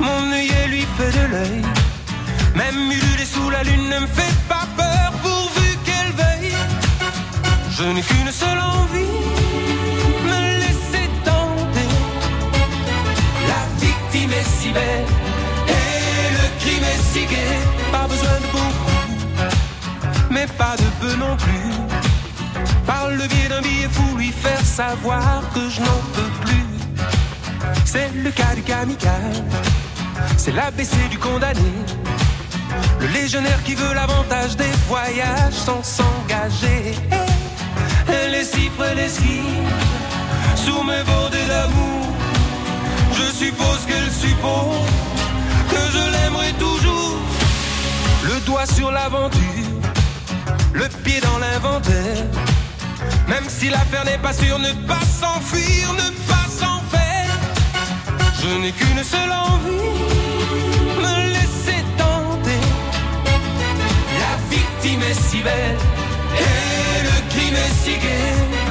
mon 0.00 0.32
œillet 0.32 0.66
lui 0.66 0.84
fait 0.98 1.12
de 1.12 1.26
l'œil. 1.30 1.62
Même 2.56 2.90
me 4.06 4.14
fait 4.14 4.34
pas 4.48 4.66
peur 4.76 5.12
pourvu 5.22 5.76
qu'elle 5.84 6.12
veille. 6.12 6.54
Je 7.70 7.84
n'ai 7.84 8.02
qu'une 8.02 8.32
seule 8.32 8.58
envie, 8.58 9.16
me 10.30 10.40
laisser 10.60 11.08
tenter. 11.24 11.90
La 13.50 13.62
victime 13.84 14.32
est 14.32 14.48
si 14.58 14.70
belle 14.70 15.06
et 15.68 16.32
le 16.38 16.46
crime 16.60 16.84
est 16.84 17.02
si 17.12 17.26
gai. 17.26 17.58
Pas 17.92 18.06
besoin 18.06 18.38
de 18.44 18.48
beaucoup, 18.52 18.98
mais 20.30 20.46
pas 20.58 20.76
de 20.76 20.88
peu 21.00 21.14
non 21.16 21.36
plus. 21.36 21.72
Pas 22.86 23.10
le 23.10 23.26
biais 23.26 23.48
d'un 23.48 23.62
billet 23.62 23.88
fou 23.90 24.16
lui 24.16 24.32
faire 24.32 24.60
savoir 24.60 25.42
que 25.54 25.68
je 25.68 25.80
n'en 25.80 26.00
peux 26.14 26.32
plus. 26.44 26.66
C'est 27.84 28.10
le 28.14 28.30
cas 28.30 28.54
du 28.54 28.62
kamikaze, 28.62 29.42
c'est 30.36 30.52
l'ABC 30.52 31.08
du 31.10 31.18
condamné. 31.18 31.72
Le 33.06 33.12
légionnaire 33.12 33.62
qui 33.62 33.74
veut 33.74 33.94
l'avantage 33.94 34.56
des 34.56 34.70
voyages 34.88 35.52
sans 35.52 35.82
s'engager. 35.82 36.94
Les 38.32 38.44
cifres, 38.44 38.94
les 38.96 39.08
skis, 39.08 39.42
sous 40.56 40.82
mes 40.82 41.02
bordées 41.04 41.46
d'amour. 41.46 42.06
Je 43.12 43.32
suppose 43.32 43.80
qu'elle 43.86 44.10
suppose 44.10 44.86
que 45.70 45.82
je 45.92 46.04
l'aimerai 46.14 46.52
toujours. 46.58 47.18
Le 48.24 48.40
doigt 48.44 48.66
sur 48.66 48.90
l'aventure, 48.90 49.80
le 50.72 50.88
pied 51.04 51.20
dans 51.20 51.38
l'inventaire. 51.38 52.24
Même 53.28 53.44
si 53.48 53.68
l'affaire 53.68 54.04
n'est 54.04 54.18
pas 54.18 54.32
sûre, 54.32 54.58
ne 54.58 54.72
pas 54.86 55.04
s'enfuir, 55.20 55.92
ne 55.92 56.10
pas 56.30 56.46
s'en 56.60 56.80
faire. 56.90 57.38
Je 58.42 58.48
n'ai 58.60 58.72
qu'une 58.72 59.04
seule 59.04 59.32
envie, 59.32 60.25
victime 64.86 65.02
est 65.02 65.14
si 65.14 65.42
belle 65.42 65.78
et 66.38 67.02
le 67.02 67.30
crime 67.30 67.54
est 67.54 67.74
si 67.82 67.92
gai. 67.98 68.65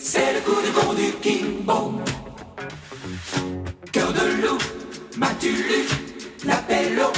C'est 0.00 0.34
le 0.34 0.40
coup 0.40 0.60
de 0.66 0.70
bon 0.78 0.92
du 0.94 1.12
King 1.22 1.64
Bong. 1.64 2.00
Cœur 3.92 4.12
de 4.12 4.42
loup, 4.42 4.58
m'as-tu 5.16 5.50
lu 5.52 5.88
l'appel 6.44 7.00
au 7.00 7.12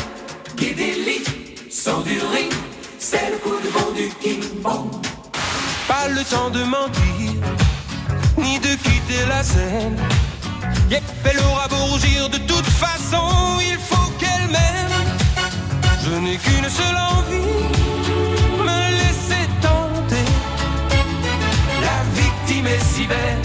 Guédéli, 0.57 1.23
sors 1.71 2.03
du 2.03 2.19
ring, 2.33 2.53
c'est 2.99 3.31
le 3.31 3.39
coup 3.39 3.59
de 3.65 3.71
bon 3.71 3.93
du 3.93 4.09
King. 4.21 4.43
Pas 5.89 6.09
le 6.09 6.23
temps 6.25 6.51
de 6.51 6.63
mentir, 6.65 7.33
ni 8.39 8.59
de 8.59 8.75
quitter 8.77 9.27
la 9.29 9.43
scène. 9.43 9.97
Yep, 10.91 11.03
elle 11.25 11.41
aura 11.41 11.69
beau 11.69 11.85
rougir, 11.93 12.29
de 12.29 12.39
toute 12.39 12.67
façon, 12.67 13.59
il 13.61 13.79
faut 13.79 14.11
qu'elle 14.19 14.47
m'aime. 14.49 14.99
Je 16.05 16.11
n'ai 16.19 16.37
qu'une 16.37 16.69
seule 16.69 16.97
envie, 16.97 17.65
victime 22.63 22.67
est 22.67 22.85
si 22.95 23.07
belle 23.07 23.43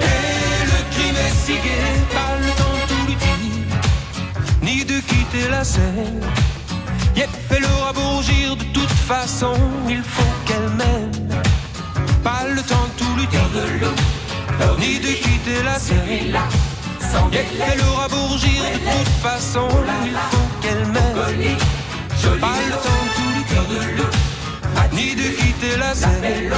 et 0.00 0.64
le 0.66 0.78
crime 0.94 1.16
est 1.16 1.36
si 1.44 1.52
gai. 1.54 1.94
Pas 2.12 2.34
le 2.40 2.50
temps 2.56 2.74
de 2.74 2.86
tout 2.88 3.06
lui 3.06 3.16
dire, 3.16 3.76
ni 4.62 4.84
de 4.84 5.00
quitter 5.00 5.48
la 5.50 5.64
scène. 5.64 6.20
Yep, 7.16 7.30
elle 7.50 7.64
aura 7.64 7.92
beau 7.92 8.16
rougir, 8.16 8.56
de 8.56 8.64
toute 8.72 8.90
façon, 8.90 9.54
il 9.88 10.02
faut 10.02 10.34
qu'elle 10.46 10.70
m'aime. 10.76 11.42
Pas 12.22 12.44
le 12.48 12.62
temps 12.62 12.88
de 12.90 13.04
tout 13.04 13.16
lui 13.16 13.26
dire, 13.26 13.40
ni 14.78 14.98
de 14.98 15.12
quitter 15.12 15.62
la 15.64 15.78
scène. 15.78 16.38
Yep, 17.32 17.46
elle 17.72 17.80
aura 17.88 18.08
beau 18.08 18.26
rougir, 18.28 18.62
de 18.74 18.78
toute 18.78 19.14
façon, 19.22 19.68
il 20.04 20.16
faut 20.30 20.48
qu'elle 20.62 20.86
m'aime. 20.86 21.56
Pas 22.40 22.60
le 22.68 22.76
temps 22.84 23.02
de 23.04 23.10
tout 23.16 23.30
lui 23.34 23.44
dire, 23.50 24.10
ni 24.92 25.14
de 25.14 25.28
quitter 25.36 25.76
la 25.78 25.94
scène. 25.94 26.52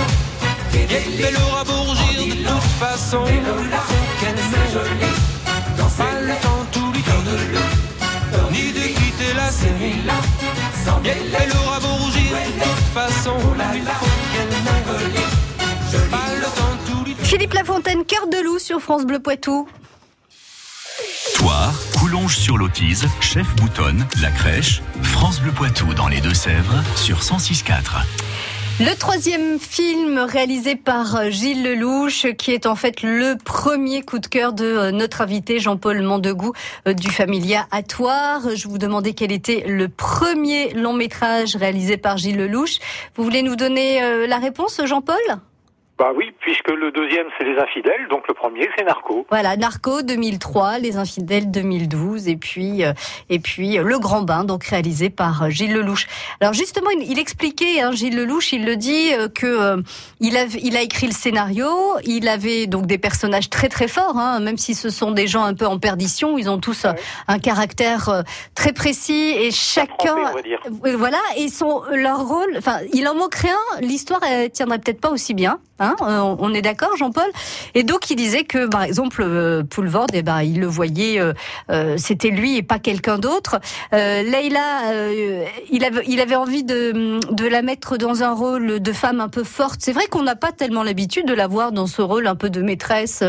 Yep, 0.90 1.02
elle 1.20 1.36
aura 1.36 1.62
beau 1.62 1.82
rougir, 1.84 2.34
de 2.34 2.48
toute 2.48 2.62
façon, 2.80 3.24
qu'elle 3.24 4.34
m'aime. 4.34 4.84
Pas 5.96 6.20
le 6.20 6.34
temps 6.42 6.64
de 6.64 6.70
tout 6.72 6.92
lui 6.92 7.02
dire, 7.02 7.14
ni 8.50 8.72
de 8.72 8.80
quitter 8.88 9.32
la 9.36 9.50
scène. 9.50 9.78
Yep, 11.04 11.16
elle 11.40 11.52
aura 11.58 11.78
beau 11.78 11.94
rougir, 11.94 12.32
de 12.32 12.62
toute 12.62 12.88
façon, 12.92 13.36
il 13.74 13.82
faut 13.82 14.14
qu'elle. 14.32 14.48
Pas 16.10 16.28
le 16.34 16.42
temps 16.42 16.74
de 16.74 16.90
tout 16.90 17.04
lui 17.04 17.14
dire. 17.14 17.24
Philippe 17.24 17.54
Lafontaine, 17.54 18.04
cœur 18.04 18.26
de 18.26 18.42
loup 18.42 18.58
sur 18.58 18.80
France 18.80 19.06
Bleu 19.06 19.20
Poitou. 19.20 19.68
Toire, 21.36 21.72
Coulonges 21.98 22.36
sur 22.36 22.58
l'Autise, 22.58 23.06
Chef 23.20 23.46
Boutonne, 23.54 24.06
La 24.20 24.30
Crèche, 24.30 24.82
France 25.02 25.40
Bleu 25.40 25.52
Poitou 25.52 25.94
dans 25.94 26.08
les 26.08 26.20
Deux-Sèvres 26.20 26.82
sur 26.96 27.20
106.4. 27.20 28.02
Le 28.80 28.96
troisième 28.96 29.58
film 29.58 30.18
réalisé 30.20 30.74
par 30.74 31.14
euh, 31.14 31.28
Gilles 31.28 31.62
Lelouch, 31.62 32.26
qui 32.38 32.52
est 32.52 32.64
en 32.64 32.76
fait 32.76 33.02
le 33.02 33.36
premier 33.36 34.00
coup 34.00 34.18
de 34.18 34.26
cœur 34.26 34.54
de 34.54 34.64
euh, 34.64 34.90
notre 34.90 35.20
invité 35.20 35.58
Jean-Paul 35.58 36.00
Mandegou 36.00 36.54
euh, 36.88 36.94
du 36.94 37.10
Familia 37.10 37.66
à 37.72 37.82
Toire. 37.82 38.40
Je 38.56 38.68
vous 38.68 38.78
demandais 38.78 39.12
quel 39.12 39.32
était 39.32 39.64
le 39.66 39.90
premier 39.90 40.72
long 40.72 40.94
métrage 40.94 41.56
réalisé 41.56 41.98
par 41.98 42.16
Gilles 42.16 42.38
Lelouch. 42.38 42.78
Vous 43.16 43.22
voulez 43.22 43.42
nous 43.42 43.54
donner 43.54 44.00
la 44.26 44.38
réponse, 44.38 44.80
Jean-Paul? 44.82 45.20
Bah 46.00 46.12
oui, 46.16 46.32
puisque 46.40 46.70
le 46.70 46.90
deuxième 46.92 47.26
c'est 47.36 47.44
Les 47.44 47.58
Infidèles, 47.58 48.08
donc 48.08 48.26
le 48.26 48.32
premier 48.32 48.70
c'est 48.74 48.84
Narco. 48.84 49.26
Voilà, 49.28 49.58
Narco 49.58 50.00
2003, 50.00 50.78
Les 50.78 50.96
Infidèles 50.96 51.50
2012, 51.50 52.26
et 52.26 52.36
puis 52.36 52.86
euh, 52.86 52.94
et 53.28 53.38
puis 53.38 53.78
euh, 53.78 53.82
Le 53.82 53.98
Grand 53.98 54.22
Bain, 54.22 54.44
donc 54.44 54.64
réalisé 54.64 55.10
par 55.10 55.42
euh, 55.42 55.50
Gilles 55.50 55.74
Lelouch. 55.74 56.06
Alors 56.40 56.54
justement, 56.54 56.88
il, 56.88 57.02
il 57.02 57.18
expliquait, 57.18 57.82
hein, 57.82 57.92
Gilles 57.92 58.16
Lelouch, 58.16 58.54
il 58.54 58.64
le 58.64 58.76
dit 58.76 59.12
euh, 59.12 59.28
que 59.28 59.44
euh, 59.44 59.82
il 60.20 60.38
a 60.38 60.44
il 60.62 60.74
a 60.74 60.80
écrit 60.80 61.06
le 61.06 61.12
scénario, 61.12 61.68
il 62.04 62.28
avait 62.28 62.66
donc 62.66 62.86
des 62.86 62.96
personnages 62.96 63.50
très 63.50 63.68
très 63.68 63.86
forts, 63.86 64.16
hein, 64.16 64.40
même 64.40 64.56
si 64.56 64.74
ce 64.74 64.88
sont 64.88 65.10
des 65.10 65.26
gens 65.26 65.44
un 65.44 65.52
peu 65.52 65.66
en 65.66 65.78
perdition, 65.78 66.38
ils 66.38 66.48
ont 66.48 66.60
tous 66.60 66.86
un 67.28 67.38
caractère 67.38 68.24
très 68.54 68.72
précis 68.72 69.34
et 69.36 69.50
chacun, 69.50 70.14
trempé, 70.14 70.30
on 70.30 70.34
va 70.34 70.42
dire. 70.42 70.60
Voilà, 70.96 71.20
et 71.36 71.48
son 71.48 71.82
leur 71.92 72.26
rôle, 72.26 72.54
enfin, 72.56 72.78
il 72.94 73.06
en 73.06 73.14
manquerait 73.14 73.50
un, 73.50 73.80
l'histoire 73.82 74.22
elle 74.26 74.50
tiendrait 74.50 74.78
peut-être 74.78 75.02
pas 75.02 75.10
aussi 75.10 75.34
bien. 75.34 75.58
Hein, 75.82 75.89
euh, 76.02 76.36
on 76.38 76.54
est 76.54 76.62
d'accord, 76.62 76.96
Jean-Paul? 76.96 77.30
Et 77.74 77.82
donc, 77.82 78.10
il 78.10 78.16
disait 78.16 78.44
que, 78.44 78.66
par 78.66 78.82
exemple, 78.82 79.22
euh, 79.24 79.62
Poulvord, 79.62 80.06
eh 80.12 80.22
ben, 80.22 80.42
il 80.42 80.60
le 80.60 80.66
voyait, 80.66 81.20
euh, 81.20 81.32
euh, 81.70 81.96
c'était 81.96 82.30
lui 82.30 82.56
et 82.56 82.62
pas 82.62 82.78
quelqu'un 82.78 83.18
d'autre. 83.18 83.60
Euh, 83.92 84.22
Leïla, 84.22 84.92
il, 85.70 85.84
avait, 85.84 86.36
envie 86.36 86.64
de, 86.64 87.18
la 87.48 87.62
mettre 87.62 87.96
dans 87.96 88.22
un 88.22 88.32
rôle 88.32 88.80
de 88.80 88.92
femme 88.92 89.20
un 89.20 89.28
peu 89.28 89.44
forte. 89.44 89.80
C'est 89.82 89.92
vrai 89.92 90.06
qu'on 90.06 90.22
n'a 90.22 90.36
pas 90.36 90.52
tellement 90.52 90.82
l'habitude 90.82 91.26
de 91.26 91.34
la 91.34 91.46
voir 91.46 91.72
dans 91.72 91.86
ce 91.86 92.02
rôle 92.02 92.26
un 92.26 92.36
peu 92.36 92.50
de 92.50 92.62
maîtresse. 92.62 93.22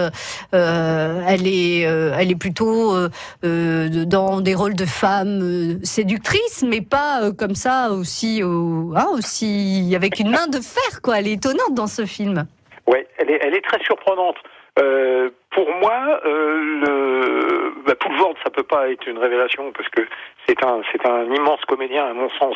Elle 0.51 1.47
est, 1.47 2.35
plutôt 2.39 2.95
dans 3.43 4.41
des 4.41 4.55
rôles 4.55 4.75
de 4.75 4.85
femme 4.85 5.79
séductrice, 5.83 6.63
mais 6.65 6.81
pas 6.81 7.31
comme 7.31 7.55
ça 7.55 7.91
aussi, 7.91 8.41
hein, 8.41 9.07
aussi 9.13 9.93
avec 9.95 10.19
une 10.19 10.29
main 10.29 10.47
de 10.47 10.59
fer. 10.59 11.01
Quoi. 11.01 11.19
Elle 11.19 11.27
est 11.27 11.33
étonnante 11.33 11.73
dans 11.73 11.87
ce 11.87 12.05
film. 12.05 12.45
Ouais, 12.87 13.07
elle 13.17 13.29
est, 13.31 13.39
elle 13.41 13.55
est 13.55 13.61
très 13.65 13.79
surprenante. 13.83 14.37
Euh, 14.79 15.29
pour 15.51 15.69
moi, 15.81 16.21
euh, 16.25 16.57
le 16.85 17.73
bah, 17.85 17.95
Poulvord, 17.95 18.35
ça 18.43 18.49
peut 18.49 18.63
pas 18.63 18.89
être 18.89 19.05
une 19.07 19.17
révélation 19.17 19.71
parce 19.73 19.89
que 19.89 20.01
c'est 20.47 20.63
un, 20.63 20.81
c'est 20.91 21.05
un 21.05 21.25
immense 21.25 21.63
comédien, 21.65 22.05
à 22.05 22.13
mon 22.13 22.29
sens, 22.31 22.55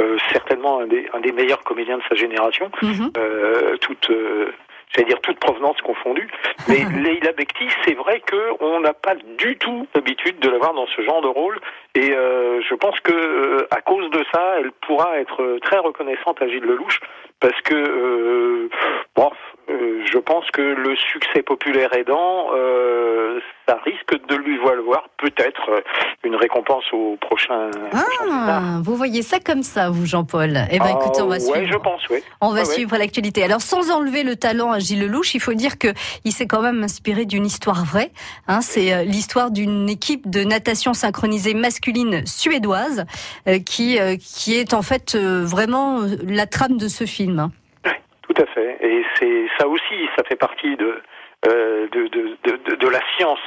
euh, 0.00 0.16
certainement 0.32 0.80
un 0.80 0.86
des, 0.86 1.06
un 1.12 1.20
des 1.20 1.32
meilleurs 1.32 1.62
comédiens 1.62 1.98
de 1.98 2.02
sa 2.08 2.14
génération, 2.14 2.70
Mhm. 2.82 3.10
euh, 3.18 3.76
toute, 3.76 4.08
euh, 4.10 4.52
j'allais 4.92 5.08
dire 5.08 5.20
toute 5.20 5.38
provenance 5.38 5.80
confondue. 5.82 6.30
Mais 6.68 6.78
Leila 7.02 7.32
Bekti, 7.32 7.68
c'est 7.84 7.94
vrai 7.94 8.20
que 8.20 8.52
on 8.60 8.80
n'a 8.80 8.94
pas 8.94 9.14
du 9.38 9.56
tout 9.58 9.86
l'habitude 9.94 10.38
de 10.40 10.48
la 10.48 10.56
voir 10.58 10.72
dans 10.72 10.86
ce 10.86 11.02
genre 11.02 11.20
de 11.20 11.28
rôle, 11.28 11.60
et 11.94 12.10
euh, 12.12 12.62
je 12.62 12.74
pense 12.74 12.98
que 13.00 13.12
euh, 13.12 13.66
à 13.70 13.82
cause 13.82 14.10
de 14.10 14.24
ça, 14.32 14.54
elle 14.60 14.72
pourra 14.86 15.18
être 15.20 15.42
euh, 15.42 15.58
très 15.60 15.78
reconnaissante 15.78 16.40
à 16.40 16.48
Gilles 16.48 16.64
Lelouch 16.64 17.00
parce 17.40 17.58
que 17.62 17.74
euh, 17.74 18.68
bon, 19.16 19.30
euh, 19.30 19.32
je 19.70 20.18
pense 20.18 20.44
que 20.52 20.60
le 20.60 20.96
succès 20.96 21.42
populaire 21.42 21.92
aidant, 21.94 22.46
euh, 22.54 23.38
ça 23.68 23.78
risque 23.84 24.14
de 24.28 24.34
lui 24.34 24.58
valoir 24.58 25.04
peut-être 25.18 25.70
euh, 25.70 25.80
une 26.24 26.34
récompense 26.34 26.84
au 26.92 27.16
prochain. 27.20 27.70
Ah, 27.92 28.80
vous 28.82 28.96
voyez 28.96 29.22
ça 29.22 29.38
comme 29.38 29.62
ça, 29.62 29.90
vous, 29.90 30.06
Jean-Paul 30.06 30.58
Eh 30.70 30.78
ben, 30.78 30.88
écoutez, 30.88 31.22
on 31.22 31.28
va 31.28 31.36
Ah, 31.36 31.40
suivre. 31.40 31.56
Ouais, 31.58 31.68
je 31.70 31.76
pense, 31.78 32.00
oui. 32.10 32.18
On 32.40 32.50
va 32.50 32.60
Ah 32.62 32.64
ouais. 32.66 32.74
suivre 32.74 32.96
l'actualité. 32.96 33.44
Alors, 33.44 33.60
sans 33.60 33.90
enlever 33.90 34.24
le 34.24 34.36
talent 34.36 34.72
à 34.72 34.78
Gilles 34.80 35.00
Lelouch, 35.06 35.34
il 35.34 35.40
faut 35.40 35.54
dire 35.54 35.78
que 35.78 35.88
il 36.24 36.32
s'est 36.32 36.46
quand 36.46 36.62
même 36.62 36.82
inspiré 36.82 37.24
d'une 37.24 37.46
histoire 37.46 37.84
vraie. 37.84 38.10
Hein, 38.48 38.60
c'est 38.62 38.92
euh, 38.92 39.04
l'histoire 39.04 39.50
d'une 39.52 39.88
équipe 39.88 40.28
de 40.28 40.42
natation 40.42 40.94
synchronisée 40.94 41.54
masculine 41.54 42.26
suédoise 42.26 43.04
euh, 43.48 43.58
qui 43.58 43.98
euh, 44.00 44.16
qui 44.16 44.56
est 44.58 44.74
en 44.74 44.82
fait 44.82 45.14
euh, 45.14 45.44
vraiment 45.44 46.00
euh, 46.00 46.16
la 46.26 46.46
trame 46.46 46.76
de 46.76 46.88
ce 46.88 47.04
film. 47.04 47.50
Tout 48.32 48.42
à 48.42 48.46
fait. 48.46 48.76
Et 48.80 49.04
c'est 49.18 49.46
ça 49.58 49.66
aussi, 49.66 50.08
ça 50.16 50.22
fait 50.22 50.36
partie 50.36 50.76
de 50.76 51.02
euh, 51.48 51.88
la 52.88 53.00
science 53.16 53.40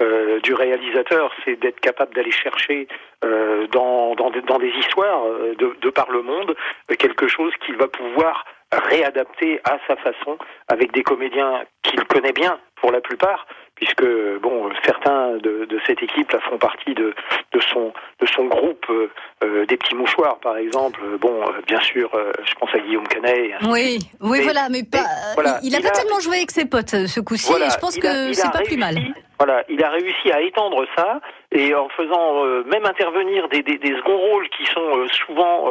euh, 0.00 0.40
du 0.40 0.54
réalisateur, 0.54 1.30
c'est 1.44 1.56
d'être 1.56 1.80
capable 1.80 2.14
d'aller 2.14 2.30
chercher 2.30 2.88
euh, 3.22 3.66
dans, 3.66 4.14
des- 4.30 4.68
histoires 4.68 5.24
de, 5.58 5.90
par 5.90 6.10
le 6.10 6.22
monde 6.22 6.56
quelque 6.96 7.28
chose 7.28 7.52
qu'il 7.66 7.76
va 7.76 7.88
pouvoir 7.88 8.46
réadapter 8.72 9.60
à 9.64 9.78
sa 9.86 9.96
façon 9.96 10.38
avec 10.68 10.92
des 10.92 11.02
comédiens 11.02 11.64
qu'il 11.82 12.02
connaît 12.04 12.32
bien 12.32 12.58
pour 12.76 12.92
la 12.92 13.00
plupart 13.02 13.46
puisque 13.80 14.04
bon 14.42 14.68
certains 14.84 15.32
de, 15.38 15.64
de 15.64 15.80
cette 15.86 16.02
équipe 16.02 16.30
là 16.32 16.38
font 16.40 16.58
partie 16.58 16.92
de, 16.94 17.14
de 17.52 17.60
son 17.60 17.92
de 18.20 18.26
son 18.26 18.44
groupe 18.44 18.84
euh, 18.90 19.08
euh, 19.42 19.64
des 19.66 19.76
petits 19.78 19.94
mouchoirs 19.94 20.38
par 20.40 20.58
exemple 20.58 21.00
bon 21.18 21.40
euh, 21.42 21.60
bien 21.66 21.80
sûr 21.80 22.10
euh, 22.14 22.32
je 22.44 22.54
pense 22.54 22.68
à 22.74 22.78
Guillaume 22.78 23.08
Canet 23.08 23.52
Oui, 23.66 23.98
oui, 24.20 24.38
Mais- 24.38 24.42
voilà, 24.44 24.68
mais 24.70 24.82
pas. 24.82 24.98
mais, 24.98 25.34
voilà, 25.34 25.58
il, 25.62 25.68
il 25.70 25.74
a 25.74 25.78
il 25.78 25.82
pas 25.84 25.90
tellement 25.90 26.20
joué 26.20 26.36
avec 26.36 26.50
ses 26.50 26.66
potes 26.66 26.90
ce 27.06 27.20
coup-ci, 27.20 27.50
Voilà, 27.50 27.66
et 27.66 27.70
je 27.70 27.78
pense 27.78 27.96
a- 27.96 28.00
que 28.00 28.32
c'est 28.34 28.52
pas 28.52 28.60
plus 28.62 28.76
mal. 28.76 28.94
réussi- 28.96 29.14
Voilà, 29.38 29.64
il 29.70 29.82
a 29.82 29.88
réussi 29.88 30.30
à 30.30 30.42
étendre 30.42 30.84
ça 30.96 31.20
et 31.50 31.74
en 31.74 31.88
faisant 31.88 32.44
même 32.66 32.84
intervenir 32.84 33.48
des, 33.48 33.62
des, 33.62 33.78
des 33.78 33.96
seconds 33.96 34.18
rôles 34.18 34.48
qui 34.50 34.66
sont 34.66 35.06
souvent 35.24 35.70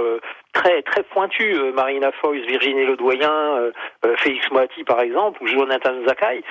très 0.54 0.82
très 0.82 1.04
pointus. 1.04 1.56
euh, 1.56 1.72
Marina 1.74 2.12
Foïs, 2.14 2.44
Virginie 2.48 2.86
Ledoyen, 2.86 3.32
euh, 3.32 3.72
euh, 4.06 4.16
Félix 4.18 4.50
Moati 4.52 4.84
par 4.84 5.00
exemple, 5.02 5.44
ou 5.44 5.48
Jonathan 5.48 5.94
Zakai. 6.08 6.44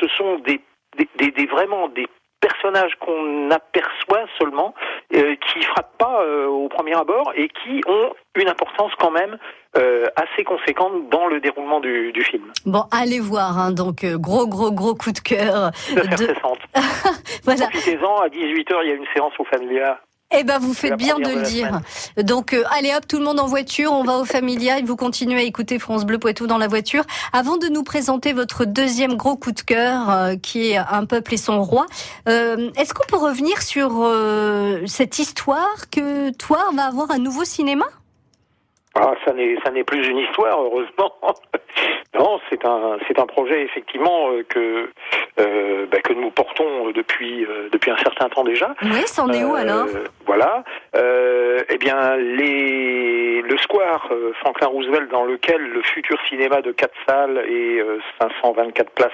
ce 0.00 0.08
sont 0.08 0.38
des, 0.40 0.60
des, 0.98 1.08
des, 1.16 1.30
des- 1.30 1.46
vraiment 1.46 1.88
des 1.88 2.06
personnages 2.40 2.92
qu'on 3.00 3.50
aperçoit 3.50 4.24
seulement, 4.38 4.72
euh, 5.14 5.34
qui 5.36 5.60
frappent 5.62 5.98
pas 5.98 6.22
euh, 6.22 6.46
au 6.46 6.68
premier 6.68 6.94
abord 6.94 7.32
et 7.34 7.48
qui 7.48 7.80
ont 7.88 8.12
une 8.36 8.48
importance 8.48 8.92
quand 9.00 9.10
même 9.10 9.38
euh, 9.76 10.06
assez 10.14 10.44
conséquente 10.44 11.08
dans 11.10 11.26
le 11.26 11.40
déroulement 11.40 11.80
du, 11.80 12.12
du 12.12 12.22
film. 12.22 12.44
Bon, 12.64 12.84
allez 12.92 13.18
voir, 13.18 13.58
hein, 13.58 13.72
donc 13.72 14.04
euh, 14.04 14.16
gros, 14.18 14.46
gros, 14.46 14.70
gros 14.70 14.94
coup 14.94 15.10
de 15.10 15.18
cœur. 15.18 15.72
De... 15.94 16.34
Voilà. 17.44 17.66
Profitez-en, 17.70 18.16
à 18.20 18.28
18h, 18.28 18.76
il 18.84 18.88
y 18.88 18.92
a 18.92 18.94
une 18.94 19.06
séance 19.14 19.32
au 19.38 19.44
Familia. 19.44 19.98
Eh 20.30 20.44
ben, 20.44 20.58
vous 20.58 20.74
faites 20.74 20.96
bien 20.96 21.18
de 21.18 21.30
le 21.30 21.42
dire. 21.42 21.80
Donc, 22.22 22.52
euh, 22.52 22.62
allez 22.76 22.92
hop, 22.94 23.06
tout 23.08 23.16
le 23.16 23.24
monde 23.24 23.40
en 23.40 23.46
voiture, 23.46 23.92
on 23.92 24.04
va 24.04 24.18
au 24.18 24.26
Familia 24.26 24.78
et 24.78 24.82
vous 24.82 24.94
continuez 24.94 25.40
à 25.40 25.42
écouter 25.42 25.78
France 25.78 26.04
Bleu 26.04 26.18
Poitou 26.18 26.46
dans 26.46 26.58
la 26.58 26.68
voiture. 26.68 27.04
Avant 27.32 27.56
de 27.56 27.68
nous 27.68 27.82
présenter 27.82 28.34
votre 28.34 28.66
deuxième 28.66 29.14
gros 29.16 29.36
coup 29.36 29.52
de 29.52 29.60
cœur, 29.60 30.10
euh, 30.10 30.34
qui 30.36 30.72
est 30.72 30.76
Un 30.76 31.06
peuple 31.06 31.32
et 31.32 31.38
son 31.38 31.62
roi, 31.62 31.86
euh, 32.28 32.70
est-ce 32.76 32.92
qu'on 32.92 33.06
peut 33.06 33.16
revenir 33.16 33.62
sur 33.62 34.02
euh, 34.02 34.82
cette 34.86 35.18
histoire 35.18 35.88
que 35.90 36.30
toi 36.36 36.58
va 36.74 36.84
avoir 36.84 37.10
un 37.10 37.18
nouveau 37.18 37.44
cinéma? 37.44 37.86
Ah, 38.94 39.14
ça 39.24 39.32
n'est 39.32 39.56
ça 39.64 39.70
n'est 39.70 39.84
plus 39.84 40.06
une 40.06 40.18
histoire, 40.18 40.60
heureusement. 40.60 41.12
Non, 42.18 42.40
c'est 42.48 42.64
un 42.64 42.98
c'est 43.06 43.18
un 43.18 43.26
projet 43.26 43.62
effectivement 43.62 44.30
euh, 44.30 44.42
que 44.42 44.90
euh, 45.38 45.86
bah, 45.90 45.98
que 46.00 46.14
nous 46.14 46.30
portons 46.30 46.90
depuis 46.90 47.44
euh, 47.44 47.68
depuis 47.70 47.90
un 47.90 47.98
certain 47.98 48.28
temps 48.28 48.44
déjà. 48.44 48.74
Oui, 48.82 49.02
c'en 49.06 49.30
est 49.30 49.44
où 49.44 49.54
alors? 49.54 49.86
Voilà. 50.26 50.64
Eh 51.70 51.76
bien, 51.78 52.16
les, 52.16 53.42
le 53.42 53.58
square 53.58 54.10
Franklin 54.40 54.68
Roosevelt, 54.68 55.10
dans 55.10 55.24
lequel 55.24 55.60
le 55.60 55.82
futur 55.82 56.18
cinéma 56.28 56.60
de 56.62 56.72
4 56.72 56.92
salles 57.06 57.44
et 57.46 57.78
euh, 57.80 57.98
524 58.20 58.90
places 58.90 59.12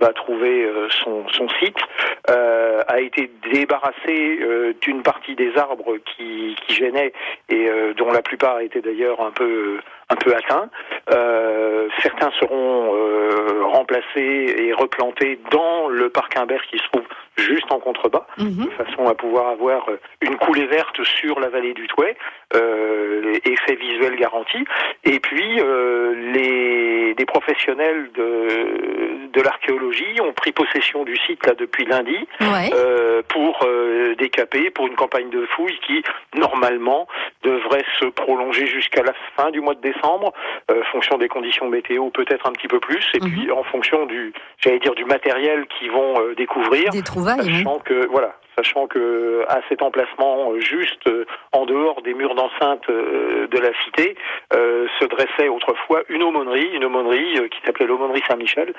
va 0.00 0.12
trouver 0.12 0.68
son, 1.04 1.24
son 1.28 1.48
site, 1.60 1.78
a 2.26 3.00
été 3.00 3.30
débarrassé 3.52 4.40
d'une 4.80 5.02
partie 5.02 5.36
des 5.36 5.56
arbres 5.56 5.96
qui, 5.98 6.56
qui 6.66 6.74
gênaient 6.74 7.12
et 7.48 7.70
dont 7.96 8.10
la 8.10 8.22
plupart 8.22 8.60
étaient 8.60 8.80
d'ailleurs 8.80 9.20
un 9.20 9.30
peu 9.30 9.78
un 10.12 10.16
peu 10.16 10.34
atteints. 10.34 10.68
Euh, 11.12 11.88
certains 12.00 12.30
seront 12.40 12.94
euh, 12.94 13.64
remplacés 13.64 14.54
et 14.58 14.72
replantés 14.72 15.38
dans 15.50 15.88
le 15.88 16.10
parc 16.10 16.36
Imbert 16.36 16.62
qui 16.70 16.78
se 16.78 16.84
trouve 16.92 17.04
juste 17.36 17.70
en 17.72 17.78
contrebas 17.80 18.26
Mhm. 18.38 18.66
de 18.66 18.70
façon 18.84 19.06
à 19.08 19.14
pouvoir 19.14 19.48
avoir 19.48 19.86
une 20.20 20.36
coulée 20.36 20.66
verte 20.66 21.02
sur 21.04 21.40
la 21.40 21.48
vallée 21.48 21.72
du 21.74 21.86
Touet, 21.88 22.16
euh, 22.54 23.34
effet 23.44 23.74
visuel 23.76 24.16
garanti. 24.16 24.58
Et 25.04 25.18
puis 25.20 25.60
euh, 25.60 26.14
les 26.32 27.14
des 27.14 27.24
professionnels 27.24 28.10
de 28.14 29.28
de 29.32 29.40
l'archéologie 29.40 30.20
ont 30.20 30.32
pris 30.32 30.52
possession 30.52 31.04
du 31.04 31.16
site 31.16 31.46
là 31.46 31.54
depuis 31.58 31.84
lundi 31.86 32.16
Ouais. 32.40 32.70
euh, 32.74 33.22
pour 33.28 33.60
euh, 33.64 34.14
décaper 34.16 34.70
pour 34.70 34.86
une 34.86 34.94
campagne 34.94 35.30
de 35.30 35.46
fouilles 35.46 35.78
qui 35.86 36.02
normalement 36.34 37.06
devrait 37.42 37.84
se 37.98 38.06
prolonger 38.06 38.66
jusqu'à 38.66 39.02
la 39.02 39.12
fin 39.36 39.50
du 39.50 39.60
mois 39.60 39.74
de 39.74 39.80
décembre, 39.80 40.32
euh, 40.70 40.82
fonction 40.92 41.16
des 41.18 41.28
conditions 41.28 41.68
météo 41.68 42.10
peut-être 42.10 42.46
un 42.46 42.52
petit 42.52 42.68
peu 42.68 42.80
plus, 42.80 43.04
et 43.14 43.20
Mhm. 43.20 43.30
puis 43.30 43.50
en 43.50 43.62
fonction 43.64 44.06
du 44.06 44.32
j'allais 44.58 44.78
dire 44.78 44.94
du 44.94 45.04
matériel 45.04 45.66
qu'ils 45.66 45.90
vont 45.90 46.20
euh, 46.20 46.34
découvrir. 46.34 46.90
Des 46.90 47.02
trouvailles, 47.02 47.40
oui. 47.44 47.56
Sachant 47.58 47.78
que 47.80 48.06
voilà, 48.08 48.34
sachant 48.56 48.86
que 48.86 49.44
à 49.48 49.60
cet 49.68 49.82
emplacement 49.82 50.52
euh, 50.52 50.60
juste 50.60 51.06
euh, 51.06 51.24
en 51.52 51.66
dehors 51.66 52.02
des 52.02 52.14
murs 52.14 52.34
d'enceinte 52.34 52.88
euh, 52.90 53.46
de 53.48 53.58
la 53.58 53.70
cité 53.84 54.16
se 54.52 55.04
dressait 55.06 55.48
autrefois 55.48 56.02
une 56.08 56.22
aumônerie, 56.22 56.70
une 56.74 56.84
aumônerie 56.84 57.48
qui 57.50 57.58
s'appelait 57.64 57.86
l'aumônerie 57.86 58.22
Saint-Michel, 58.28 58.74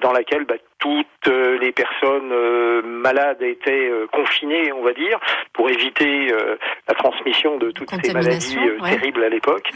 dans 0.00 0.12
laquelle 0.12 0.44
bah, 0.44 0.56
toutes 0.78 1.06
euh, 1.26 1.58
les 1.58 1.72
personnes 1.72 2.32
euh, 2.32 2.82
malades 2.82 3.42
étaient 3.42 3.90
euh, 3.90 4.06
confinées, 4.12 4.72
on 4.72 4.82
va 4.82 4.92
dire, 4.92 5.18
pour 5.52 5.68
éviter 5.70 6.32
euh, 6.32 6.56
la 6.86 6.94
transmission 6.94 7.56
de 7.58 7.70
toutes 7.72 7.90
ces 8.02 8.12
maladies 8.12 8.58
ouais. 8.58 8.90
terribles 8.90 9.24
à 9.24 9.28
l'époque, 9.28 9.70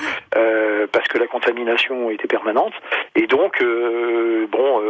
parce 0.92 1.08
que 1.08 1.18
la 1.18 1.26
contamination 1.26 2.10
était 2.10 2.26
permanente. 2.26 2.72
Et 3.14 3.26
donc, 3.26 3.62
bon, 3.62 4.82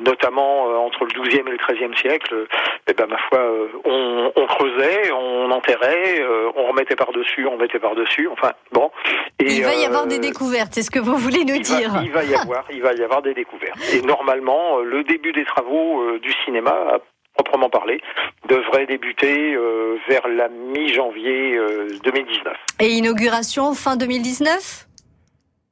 notamment 0.00 0.84
entre 0.84 1.04
le 1.04 1.22
XIIe 1.22 1.42
et 1.46 1.50
le 1.50 1.56
XIIIe 1.56 1.96
siècle, 1.96 2.46
eh 2.88 2.92
ben, 2.94 3.06
ma 3.06 3.18
foi, 3.18 3.40
on, 3.84 4.32
on 4.34 4.46
creusait, 4.46 5.10
on 5.12 5.50
enterrait, 5.50 6.22
on 6.56 6.66
remettait 6.66 6.96
par-dessus, 6.96 7.46
on 7.46 7.56
mettait 7.56 7.78
par-dessus, 7.78 8.28
enfin, 8.28 8.52
bon. 8.72 8.90
Et, 9.38 9.52
Il 9.52 9.64
va 9.64 9.74
y 9.74 9.84
avoir 9.84 10.06
des 10.06 10.18
découvertes, 10.18 10.72
c'est 10.72 10.82
ce 10.82 10.90
que 10.90 10.98
vous 10.98 11.16
voulez 11.16 11.44
nous 11.44 11.54
il 11.54 11.62
va, 11.62 11.78
dire. 11.78 12.00
il 12.02 12.10
va 12.10 12.24
y 12.24 12.34
avoir, 12.34 12.64
il 12.70 12.82
va 12.82 12.92
y 12.94 13.02
avoir 13.02 13.22
des 13.22 13.34
découvertes. 13.34 13.78
Et 13.92 14.02
normalement, 14.02 14.78
le 14.78 15.04
début 15.04 15.32
des 15.32 15.44
travaux 15.60 16.02
euh, 16.02 16.18
du 16.20 16.32
cinéma, 16.44 16.70
à 16.70 16.98
proprement 17.34 17.68
parler, 17.68 18.00
devrait 18.48 18.86
débuter 18.86 19.54
euh, 19.54 19.96
vers 20.08 20.26
la 20.28 20.48
mi-janvier 20.48 21.56
euh, 21.56 21.88
2019. 22.04 22.54
Et 22.80 22.90
inauguration 22.92 23.74
fin 23.74 23.96
2019 23.96 24.86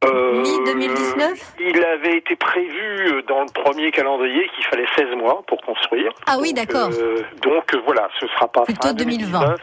Euh, 0.04 0.42
Mi-2019 0.42 1.40
Il 1.60 1.82
avait 1.84 2.18
été 2.18 2.36
prévu 2.36 3.06
euh, 3.14 3.22
dans 3.28 3.40
le 3.42 3.52
premier 3.62 3.90
calendrier 3.90 4.48
qu'il 4.54 4.64
fallait 4.66 4.86
16 4.96 5.16
mois 5.16 5.42
pour 5.46 5.58
construire. 5.62 6.10
Ah 6.26 6.36
oui, 6.40 6.52
d'accord. 6.52 6.90
euh, 6.92 7.22
donc 7.42 7.72
euh, 7.74 7.80
voilà, 7.86 8.08
ce 8.20 8.26
sera 8.28 8.48
pas 8.48 8.62
Plutôt 8.62 8.88
fin 8.88 8.94
2020. 8.94 9.38
2019, 9.40 9.60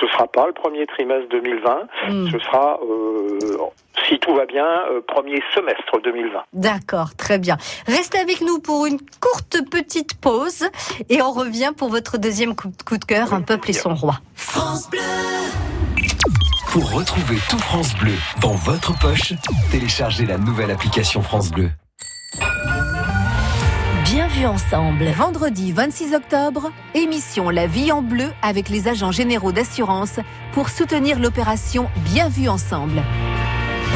ce 0.00 0.06
sera 0.08 0.26
pas 0.26 0.46
le 0.46 0.52
premier 0.52 0.86
trimestre 0.86 1.28
2020, 1.30 1.78
Hmm. 2.08 2.30
ce 2.30 2.38
sera, 2.38 2.78
euh, 2.82 3.58
si 4.08 4.18
tout 4.18 4.34
va 4.34 4.46
bien, 4.46 4.66
euh, 4.90 5.00
premier 5.06 5.40
semestre 5.54 6.00
2020. 6.02 6.42
D'accord, 6.52 7.14
très 7.16 7.38
bien. 7.38 7.56
Restez 7.86 8.18
avec 8.18 8.40
nous 8.40 8.58
pour 8.58 8.86
une 8.86 8.98
courte 9.20 9.58
petite 9.70 10.18
pause 10.20 10.64
et 11.08 11.22
on 11.22 11.30
revient 11.32 11.72
pour 11.76 11.88
votre 11.88 12.18
deuxième 12.18 12.54
coup 12.56 12.72
coup 12.84 12.98
de 12.98 13.04
cœur, 13.04 13.32
Un 13.32 13.42
peuple 13.42 13.70
et 13.70 13.74
son 13.74 13.94
roi. 13.94 14.14
Pour 16.72 16.90
retrouver 16.92 17.36
tout 17.50 17.58
France 17.58 17.94
Bleu 17.98 18.14
dans 18.40 18.52
votre 18.54 18.98
poche, 18.98 19.34
téléchargez 19.70 20.24
la 20.24 20.38
nouvelle 20.38 20.70
application 20.70 21.20
France 21.22 21.50
Bleu. 21.50 21.68
Bien 24.32 24.40
vu 24.40 24.46
ensemble. 24.46 25.04
Vendredi 25.16 25.72
26 25.72 26.14
octobre, 26.14 26.70
émission 26.94 27.50
La 27.50 27.66
vie 27.66 27.92
en 27.92 28.02
bleu 28.02 28.30
avec 28.40 28.68
les 28.68 28.88
agents 28.88 29.12
généraux 29.12 29.52
d'assurance 29.52 30.20
pour 30.52 30.68
soutenir 30.68 31.18
l'opération 31.18 31.90
Bien 32.12 32.28
vu 32.28 32.48
ensemble. 32.48 33.02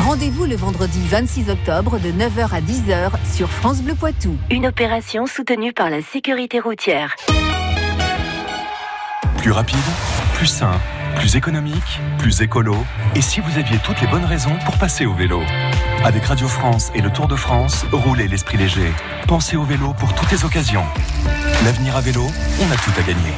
Rendez-vous 0.00 0.44
le 0.44 0.56
vendredi 0.56 1.00
26 1.08 1.50
octobre 1.50 1.98
de 1.98 2.10
9h 2.10 2.54
à 2.54 2.60
10h 2.60 3.12
sur 3.32 3.50
France 3.50 3.82
Bleu 3.82 3.94
Poitou. 3.94 4.36
Une 4.50 4.66
opération 4.66 5.26
soutenue 5.26 5.72
par 5.72 5.90
la 5.90 6.02
sécurité 6.02 6.60
routière. 6.60 7.14
Plus 9.38 9.52
rapide, 9.52 9.78
plus 10.34 10.46
sain, 10.46 10.72
plus 11.16 11.36
économique, 11.36 12.00
plus 12.18 12.40
écolo. 12.42 12.76
Et 13.14 13.20
si 13.20 13.40
vous 13.40 13.58
aviez 13.58 13.78
toutes 13.78 14.00
les 14.00 14.06
bonnes 14.06 14.24
raisons 14.24 14.56
pour 14.64 14.76
passer 14.78 15.06
au 15.06 15.14
vélo 15.14 15.42
Avec 16.04 16.24
Radio 16.24 16.46
France 16.46 16.92
et 16.94 17.00
le 17.00 17.10
Tour 17.10 17.26
de 17.26 17.36
France, 17.36 17.84
roulez 17.92 18.28
l'esprit 18.28 18.56
léger. 18.56 18.92
Pensez 19.26 19.56
au 19.56 19.64
vélo 19.64 19.94
pour 19.98 20.14
toutes 20.14 20.30
les 20.30 20.44
occasions. 20.44 20.84
L'avenir 21.64 21.96
à 21.96 22.00
vélo, 22.00 22.22
on 22.60 22.72
a 22.72 22.76
tout 22.76 22.92
à 22.98 23.02
gagner. 23.02 23.34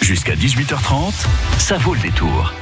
Jusqu'à 0.00 0.34
18h30, 0.34 1.26
ça 1.58 1.76
vaut 1.78 1.94
le 1.94 2.00
détour. 2.00 2.52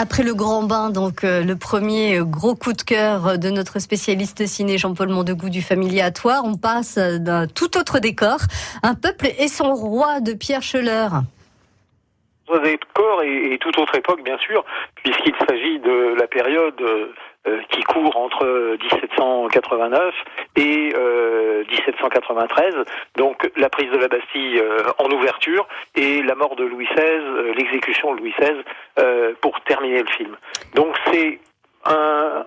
Après, 0.00 0.22
le 0.22 0.32
grand 0.32 0.62
bain, 0.62 0.90
donc 0.90 1.24
euh, 1.24 1.42
le 1.42 1.56
premier 1.56 2.18
euh, 2.18 2.24
gros 2.24 2.54
coup 2.54 2.72
de 2.72 2.82
cœur 2.82 3.26
euh, 3.26 3.36
de 3.36 3.50
notre 3.50 3.80
spécialiste 3.80 4.46
ciné 4.46 4.78
Jean-Paul 4.78 5.08
Mondegou 5.08 5.48
du 5.48 5.60
Familiatoire, 5.60 6.44
on 6.44 6.54
passe 6.54 6.98
d'un 6.98 7.48
tout 7.48 7.76
autre 7.76 7.98
décor, 7.98 8.38
Un 8.84 8.94
peuple 8.94 9.32
et 9.40 9.48
son 9.48 9.74
roi 9.74 10.20
de 10.20 10.34
Pierre 10.34 10.62
Scheller. 10.62 11.08
Corps 12.94 13.22
et, 13.22 13.58
toute 13.58 13.78
autre 13.78 13.94
époque, 13.96 14.22
bien 14.22 14.38
sûr, 14.38 14.64
puisqu'il 14.96 15.34
s'agit 15.48 15.78
de 15.78 16.14
la 16.18 16.26
période 16.26 16.80
euh, 16.80 17.12
euh, 17.46 17.60
qui 17.70 17.82
court 17.82 18.16
entre 18.16 18.76
1789 18.82 20.14
et 20.56 20.94
1793. 21.70 22.74
Donc 23.16 23.50
la 23.56 23.68
prise 23.68 23.90
de 23.90 23.98
la 23.98 24.08
Bastille 24.08 24.62
en 24.98 25.10
ouverture 25.10 25.66
et 25.94 26.22
la 26.22 26.34
mort 26.34 26.56
de 26.56 26.64
Louis 26.64 26.86
XVI, 26.86 27.52
l'exécution 27.54 28.14
de 28.14 28.20
Louis 28.20 28.34
XVI 28.38 29.34
pour 29.40 29.60
terminer 29.62 30.00
le 30.00 30.08
film. 30.08 30.36
Donc 30.74 30.96
c'est 31.10 31.38
un, 31.84 32.44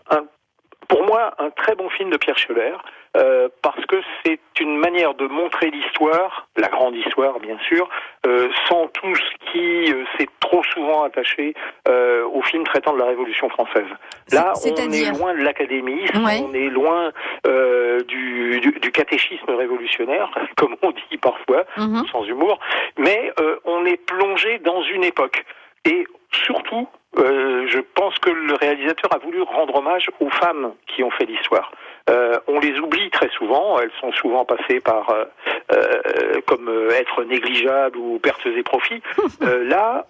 pour 0.87 1.05
moi 1.05 1.33
un 1.39 1.49
très 1.51 1.75
bon 1.75 1.89
film 1.89 2.09
de 2.09 2.17
Pierre 2.17 2.37
Scheller. 2.37 2.75
Euh, 3.17 3.49
parce 3.61 3.85
que 3.87 3.97
c'est 4.23 4.39
une 4.61 4.77
manière 4.77 5.13
de 5.15 5.27
montrer 5.27 5.69
l'histoire, 5.69 6.47
la 6.55 6.69
grande 6.69 6.95
histoire 6.95 7.39
bien 7.39 7.57
sûr, 7.67 7.89
euh, 8.25 8.47
sans 8.69 8.87
tout 8.87 9.13
ce 9.15 9.51
qui 9.51 9.91
euh, 9.91 10.05
s'est 10.17 10.29
trop 10.39 10.63
souvent 10.63 11.03
attaché 11.03 11.53
euh, 11.89 12.25
au 12.27 12.41
film 12.41 12.63
traitant 12.63 12.93
de 12.93 12.99
la 12.99 13.05
Révolution 13.05 13.49
française. 13.49 13.87
Là, 14.31 14.53
on 14.63 14.91
est 14.91 15.17
loin 15.17 15.33
de 15.33 15.41
l'académisme, 15.41 16.23
on 16.23 16.53
est 16.53 16.69
loin 16.69 17.11
euh, 17.47 18.01
du, 18.03 18.61
du, 18.61 18.71
du, 18.79 18.91
catéchisme 18.91 19.49
révolutionnaire, 19.49 20.31
comme 20.55 20.77
on 20.81 20.91
dit 20.91 21.17
parfois, 21.17 21.65
mhm. 21.77 22.05
sans 22.13 22.23
humour, 22.23 22.59
mais 22.97 23.33
on 23.65 23.85
est 23.85 23.97
plongé 23.97 24.59
dans 24.59 24.83
une 24.83 25.03
époque. 25.03 25.43
Et 25.83 26.05
surtout, 26.31 26.87
euh, 27.17 27.67
je 27.67 27.79
pense 27.79 28.17
que 28.19 28.29
le 28.29 28.55
réalisateur 28.55 29.13
a 29.13 29.17
voulu 29.17 29.41
rendre 29.41 29.75
hommage 29.75 30.09
aux 30.19 30.29
femmes 30.29 30.73
qui 30.87 31.03
ont 31.03 31.11
fait 31.11 31.25
l'histoire. 31.25 31.71
Euh, 32.11 32.37
on 32.47 32.59
les 32.59 32.77
oublie 32.79 33.09
très 33.09 33.29
souvent, 33.29 33.79
elles 33.79 33.91
sont 33.99 34.11
souvent 34.13 34.43
passées 34.45 34.79
par 34.81 35.09
euh, 35.09 35.25
euh 35.73 36.41
comme 36.45 36.67
euh, 36.67 36.89
être 36.91 37.23
négligeables 37.23 37.97
ou 37.97 38.19
pertes 38.19 38.45
et 38.45 38.63
profits. 38.63 39.01
là, 39.41 40.05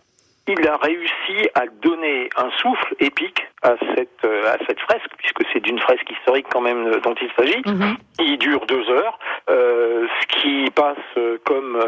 il 0.48 0.68
a 0.68 0.78
réussi 0.78 1.50
à 1.54 1.66
donner 1.82 2.30
un 2.36 2.50
souffle 2.58 2.96
épique 3.00 3.46
à 3.62 3.76
cette 3.96 4.26
à 4.26 4.58
cette 4.66 4.80
fresque, 4.80 5.12
puisque 5.18 5.44
c'est 5.54 5.60
d'une 5.60 5.80
fresque 5.80 6.10
historique 6.10 6.48
quand 6.52 6.62
même 6.62 7.00
dont 7.02 7.16
il 7.22 7.30
s'agit. 7.38 7.62
Mhm. 7.66 7.98
Il 8.20 8.38
dure 8.38 8.66
deux 8.66 8.90
heures, 8.90 9.20
ce 9.48 10.28
qui 10.28 10.72
passe 10.72 10.98
comme 11.46 11.80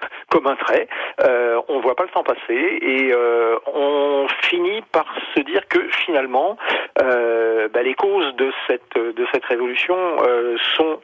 comme 0.30 0.46
un 0.46 0.56
trait. 0.56 0.88
Euh, 1.22 1.60
on 1.68 1.80
voit 1.80 1.96
pas 1.96 2.04
le 2.04 2.10
temps 2.10 2.22
passer 2.22 2.78
et 2.80 3.12
euh, 3.12 3.58
on 3.66 4.26
finit 4.42 4.82
par 4.92 5.06
se 5.34 5.40
dire 5.42 5.66
que 5.68 5.88
finalement, 6.04 6.56
euh, 7.02 7.68
bah, 7.68 7.82
les 7.82 7.94
causes 7.94 8.34
de 8.36 8.52
cette 8.64 9.44
révolution 9.44 9.96
euh, 10.22 10.56
sont 10.76 11.00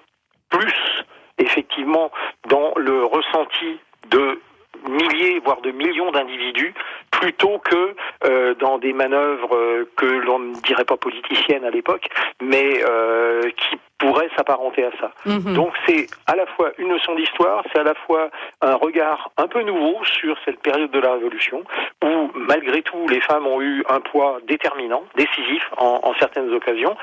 plus 0.50 1.04
effectivement 1.38 2.10
dans 2.48 2.72
le 2.76 3.04
ressenti 3.04 3.78
de 4.10 4.40
milliers, 4.88 5.40
voire 5.40 5.60
de 5.62 5.70
millions 5.70 6.10
d'individus, 6.10 6.74
plutôt 7.20 7.58
que 7.58 7.94
euh, 8.24 8.54
dans 8.54 8.78
des 8.78 8.92
manœuvres 8.92 9.54
euh, 9.54 9.88
que 9.96 10.06
l'on 10.06 10.38
ne 10.38 10.54
dirait 10.62 10.84
pas 10.84 10.96
politiciennes 10.96 11.64
à 11.64 11.70
l'époque, 11.70 12.08
mais 12.42 12.82
euh, 12.84 13.42
qui 13.50 13.78
pourraient 13.98 14.30
s'apparenter 14.36 14.84
à 14.84 14.90
ça. 15.00 15.12
Mhm. 15.26 15.54
Donc 15.54 15.72
c'est 15.86 16.06
à 16.26 16.36
la 16.36 16.46
fois 16.46 16.72
une 16.78 16.92
leçon 16.92 17.14
d'histoire, 17.14 17.64
c'est 17.72 17.78
à 17.78 17.84
la 17.84 17.94
fois 17.94 18.30
un 18.60 18.74
regard 18.74 19.30
un 19.36 19.46
peu 19.46 19.62
nouveau 19.62 19.96
sur 20.04 20.36
cette 20.44 20.60
période 20.60 20.90
de 20.90 21.00
la 21.00 21.12
Révolution, 21.12 21.64
où 22.04 22.30
malgré 22.34 22.82
tout 22.82 23.06
les 23.08 23.20
femmes 23.20 23.46
ont 23.46 23.62
eu 23.62 23.84
un 23.88 24.00
poids 24.00 24.38
déterminant, 24.46 25.04
décisif 25.16 25.62
en, 25.78 26.00
en 26.02 26.14
certaines 26.14 26.52
occasions, 26.52 26.96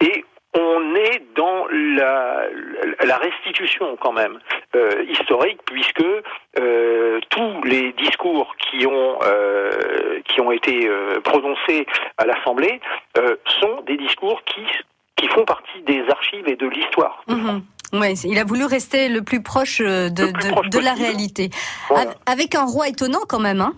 et 0.00 0.24
on 0.54 0.94
est 0.94 1.22
dans 1.36 1.66
la, 1.70 2.44
la 3.04 3.16
restitution 3.18 3.96
quand 4.00 4.12
même 4.12 4.38
euh, 4.74 5.04
historique 5.08 5.60
puisque 5.66 6.04
euh, 6.58 7.20
tous 7.28 7.62
les 7.64 7.92
discours 7.92 8.54
qui 8.56 8.86
ont 8.86 9.18
euh, 9.22 10.20
qui 10.24 10.40
ont 10.40 10.50
été 10.50 10.88
prononcés 11.24 11.86
à 12.16 12.24
l'Assemblée 12.24 12.80
sont 13.60 13.82
des 13.86 13.96
discours 13.96 14.42
qui 14.44 14.62
qui 15.16 15.28
font 15.28 15.44
partie 15.44 15.82
des 15.86 16.02
archives 16.10 16.48
et 16.48 16.56
de 16.56 16.66
l'histoire. 16.68 17.24
Ouais, 17.92 18.12
il 18.12 18.38
a 18.38 18.44
voulu 18.44 18.64
rester 18.64 19.08
le 19.08 19.22
plus 19.22 19.42
proche 19.42 19.80
de, 19.80 20.08
de, 20.10 20.68
de 20.68 20.78
la 20.78 20.92
réalité, 20.92 21.50
avec 22.26 22.54
un 22.54 22.64
roi 22.64 22.88
étonnant 22.88 23.22
quand 23.26 23.40
même, 23.40 23.60
hein, 23.60 23.72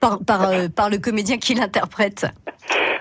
par 0.00 0.18
par, 0.26 0.50
par 0.74 0.90
le 0.90 0.98
comédien 0.98 1.36
qui 1.36 1.54
l'interprète. 1.54 2.26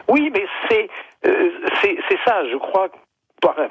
Oui, 0.10 0.30
mais 0.34 0.46
c'est 0.70 0.90
euh, 1.26 1.50
c'est 1.82 2.20
ça, 2.26 2.48
je 2.50 2.58
crois, 2.58 2.90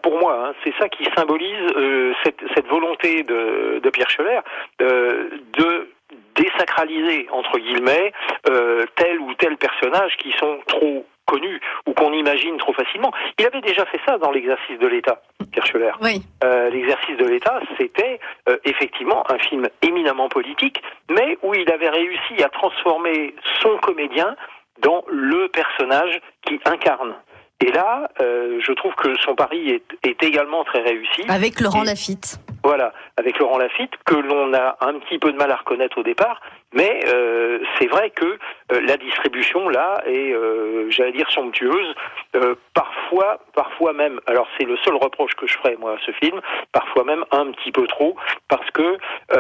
pour 0.03 0.19
moi, 0.19 0.49
hein, 0.49 0.55
c'est 0.65 0.75
ça 0.79 0.89
qui 0.89 1.05
symbolise 1.17 1.73
euh, 1.77 2.13
cette, 2.25 2.41
cette, 2.55 2.67
volonté 2.67 3.23
de, 3.23 3.81
de 3.83 3.91
Pierre 3.91 4.11
Scheller 4.11 4.41
euh, 4.81 5.31
de 5.59 5.89
désacraliser, 6.35 7.29
entre 7.31 7.59
guillemets, 7.59 8.13
euh, 8.49 8.85
tel 8.97 9.21
ou 9.21 9.35
tel 9.35 9.57
personnage 9.57 10.17
qui 10.19 10.33
sont 10.33 10.59
trop 10.67 11.07
connus 11.27 11.61
ou 11.87 11.93
qu'on 11.93 12.13
imagine 12.13 12.57
trop 12.59 12.73
facilement. 12.73 13.13
Il 13.39 13.47
avait 13.47 13.61
déjà 13.61 13.85
fait 13.87 14.01
ça 14.07 14.19
dans 14.19 14.31
l'exercice 14.31 14.79
de 14.79 14.87
l'État, 14.87 15.23
Pierre 15.53 15.67
Scheller. 15.67 15.93
Oui. 16.01 16.23
Euh, 16.45 16.71
l'exercice 16.71 17.17
de 17.17 17.27
l'État, 17.27 17.61
c'était 17.79 18.19
euh, 18.49 18.57
effectivement 18.65 19.25
un 19.31 19.39
film 19.39 19.69
éminemment 19.83 20.29
politique, 20.29 20.83
mais 21.11 21.39
où 21.43 21.55
il 21.55 21.71
avait 21.71 21.91
réussi 21.91 22.43
à 22.43 22.49
transformer 22.49 23.35
son 23.61 23.77
comédien 23.79 24.37
dans 24.81 25.05
le 25.09 25.49
personnage 25.49 26.21
qui 26.47 26.59
incarne. 26.65 27.15
Et 27.63 27.71
là, 27.71 28.11
euh, 28.21 28.59
je 28.61 28.73
trouve 28.73 28.93
que 28.97 29.17
son 29.19 29.37
pari 29.37 29.71
est, 29.71 29.85
est, 30.03 30.21
également 30.25 30.65
très 30.65 30.81
réussi. 30.81 31.23
Avec 31.29 31.61
Laurent 31.61 31.85
Lafitte. 31.85 32.41
Voilà, 32.65 32.93
avec 33.17 33.39
Laurent 33.39 33.59
Lafitte, 33.59 33.93
que 34.05 34.17
l'on 34.17 34.53
a 34.53 34.77
un 34.81 34.95
petit 34.99 35.21
peu 35.21 35.31
de 35.31 35.37
mal 35.37 35.51
à 35.53 35.57
reconnaître 35.57 35.99
au 35.99 36.03
départ, 36.03 36.41
mais 36.73 37.01
euh, 37.07 37.61
c'est 37.79 37.87
vrai 37.87 38.11
que 38.11 38.25
euh, 38.25 38.81
la 38.81 38.97
distribution 38.97 39.69
là 39.69 40.03
est, 40.07 40.33
euh, 40.33 40.91
j'allais 40.91 41.13
dire, 41.13 41.31
somptueuse. 41.31 41.95
Euh, 42.35 42.57
parfois, 42.75 43.39
parfois 43.55 43.93
même, 43.93 44.21
alors 44.27 44.49
c'est 44.59 44.65
le 44.65 44.77
seul 44.79 44.97
reproche 44.97 45.35
que 45.35 45.47
je 45.47 45.57
ferais 45.59 45.77
moi 45.79 45.93
à 45.93 45.99
ce 46.05 46.11
film, 46.13 46.41
parfois 46.73 47.05
même 47.05 47.25
un 47.31 47.53
petit 47.53 47.71
peu 47.71 47.87
trop, 47.87 48.17
parce 48.49 48.69
que 48.71 48.97
a 49.31 49.37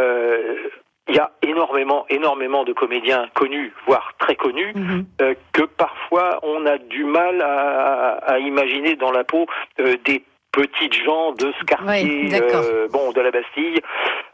énormément, 1.52 2.06
énormément 2.08 2.64
de 2.64 2.72
comédiens 2.72 3.28
connus, 3.34 3.72
voire 3.86 4.12
très 4.18 4.36
connus, 4.36 4.72
mhm. 4.74 5.04
euh, 5.20 5.34
que 5.52 5.62
parfois 5.62 6.40
on 6.42 6.66
a 6.66 6.78
du 6.78 7.04
mal 7.04 7.40
à, 7.42 8.18
à 8.26 8.38
imaginer 8.38 8.96
dans 8.96 9.12
la 9.12 9.24
peau 9.24 9.46
euh, 9.80 9.96
des 10.04 10.24
petites 10.52 10.94
gens 10.94 11.32
de 11.32 11.52
ce 11.58 11.64
quartier, 11.64 12.28
euh, 12.34 12.86
bon, 12.88 13.12
de 13.12 13.20
la 13.20 13.30
Bastille. 13.30 13.80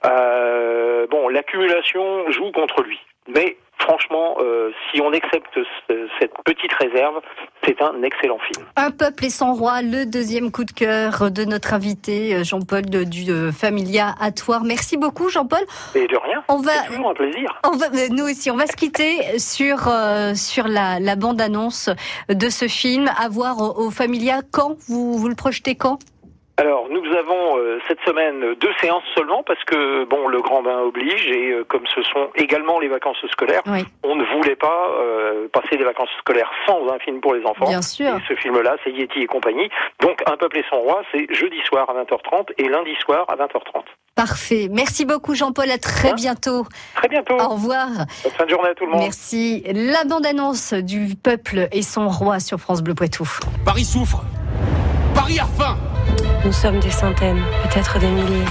Euh, 0.04 1.06
bon, 1.10 1.28
l'accumulation 1.28 2.30
joue 2.30 2.50
contre 2.52 2.82
lui, 2.82 3.00
mais 3.28 3.56
franchement, 3.78 4.36
euh, 4.40 4.70
si 4.90 5.00
on 5.00 5.12
accepte 5.12 5.58
cette 6.20 6.32
petite 6.44 6.72
réserve, 6.74 7.20
c'est 7.64 7.80
un 7.80 8.02
excellent 8.02 8.38
film. 8.38 8.66
Un 8.76 8.90
peuple 8.90 9.26
et 9.26 9.30
son 9.30 9.54
roi, 9.54 9.82
le 9.82 10.04
deuxième 10.04 10.50
coup 10.50 10.64
de 10.64 10.72
cœur 10.72 11.30
de 11.30 11.44
notre 11.44 11.74
invité 11.74 12.34
euh, 12.34 12.44
Jean-Paul 12.44 12.82
du 12.82 13.30
euh, 13.30 13.52
Familia 13.52 14.14
Attoire. 14.20 14.64
Merci 14.64 14.96
beaucoup 14.96 15.28
Jean-Paul. 15.28 15.60
Et 15.94 16.06
de 16.06 16.16
rien. 16.16 16.42
On 16.48 16.58
va, 16.58 16.72
c'est 16.72 16.88
toujours 16.88 17.10
un 17.10 17.14
plaisir. 17.14 17.60
On 17.64 17.76
va, 17.76 17.86
nous 18.10 18.24
aussi, 18.24 18.50
on 18.50 18.56
va 18.56 18.66
se 18.66 18.76
quitter 18.76 19.38
sur 19.38 19.78
sur 20.34 20.68
la, 20.68 21.00
la 21.00 21.16
bande 21.16 21.40
annonce 21.40 21.90
de 22.28 22.48
ce 22.48 22.68
film. 22.68 23.08
À 23.18 23.28
voir 23.28 23.58
au, 23.58 23.86
au 23.86 23.90
Familia. 23.90 24.40
Quand? 24.50 24.76
Vous 24.88 25.18
vous 25.18 25.28
le 25.28 25.34
projetez 25.34 25.74
quand? 25.74 25.98
Alors, 26.58 26.88
nous 26.90 27.04
avons 27.16 27.56
euh, 27.56 27.78
cette 27.86 28.00
semaine 28.00 28.56
deux 28.60 28.72
séances 28.80 29.04
seulement 29.14 29.44
parce 29.44 29.62
que 29.62 30.04
bon, 30.06 30.26
le 30.26 30.42
grand 30.42 30.60
bain 30.60 30.80
oblige 30.80 31.28
et 31.28 31.52
euh, 31.52 31.64
comme 31.64 31.84
ce 31.94 32.02
sont 32.02 32.30
également 32.34 32.80
les 32.80 32.88
vacances 32.88 33.24
scolaires, 33.30 33.62
on 34.02 34.16
ne 34.16 34.24
voulait 34.24 34.56
pas 34.56 34.90
euh, 34.98 35.46
passer 35.52 35.76
des 35.76 35.84
vacances 35.84 36.08
scolaires 36.18 36.50
sans 36.66 36.88
un 36.88 36.98
film 36.98 37.20
pour 37.20 37.34
les 37.34 37.44
enfants. 37.46 37.68
Bien 37.68 37.80
sûr. 37.80 38.08
Et 38.08 38.22
ce 38.26 38.34
film-là, 38.34 38.74
c'est 38.82 38.90
Yeti 38.90 39.20
et 39.20 39.26
compagnie. 39.26 39.68
Donc, 40.00 40.20
Un 40.26 40.36
peuple 40.36 40.58
et 40.58 40.64
son 40.68 40.80
roi, 40.80 41.02
c'est 41.12 41.32
jeudi 41.32 41.60
soir 41.64 41.88
à 41.90 41.94
20h30 41.94 42.48
et 42.58 42.68
lundi 42.68 42.96
soir 43.04 43.24
à 43.28 43.36
20h30. 43.36 43.84
Parfait. 44.16 44.66
Merci 44.68 45.04
beaucoup 45.04 45.36
Jean-Paul. 45.36 45.70
À 45.70 45.78
très 45.78 46.12
bientôt. 46.14 46.66
Très 46.96 47.06
bientôt. 47.06 47.36
Au 47.38 47.50
revoir. 47.50 47.86
Bonne 48.24 48.32
fin 48.32 48.44
de 48.46 48.50
journée 48.50 48.70
à 48.70 48.74
tout 48.74 48.84
le 48.84 48.90
monde. 48.90 49.02
Merci. 49.02 49.62
La 49.64 50.02
bande-annonce 50.02 50.72
du 50.74 51.14
peuple 51.14 51.68
et 51.70 51.82
son 51.82 52.08
roi 52.08 52.40
sur 52.40 52.58
France 52.58 52.82
Bleu 52.82 52.96
Poitou. 52.96 53.28
Paris 53.64 53.84
souffre. 53.84 54.24
Paris 55.28 55.40
a 55.40 55.46
faim. 55.58 55.76
Nous 56.44 56.52
sommes 56.52 56.80
des 56.80 56.90
centaines, 56.90 57.42
peut-être 57.64 57.98
des 57.98 58.08
milliers. 58.08 58.46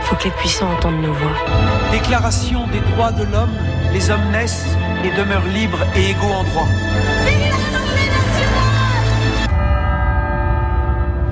Il 0.00 0.04
faut 0.04 0.14
que 0.14 0.24
les 0.24 0.30
puissants 0.30 0.70
entendent 0.70 1.02
nos 1.02 1.12
voix. 1.12 1.32
Déclaration 1.90 2.66
des 2.68 2.78
droits 2.92 3.10
de 3.10 3.24
l'homme, 3.24 3.52
les 3.92 4.10
hommes 4.10 4.30
naissent 4.30 4.76
et 5.04 5.10
demeurent 5.10 5.46
libres 5.46 5.80
et 5.96 6.10
égaux 6.10 6.32
en 6.32 6.44
droit. 6.44 6.68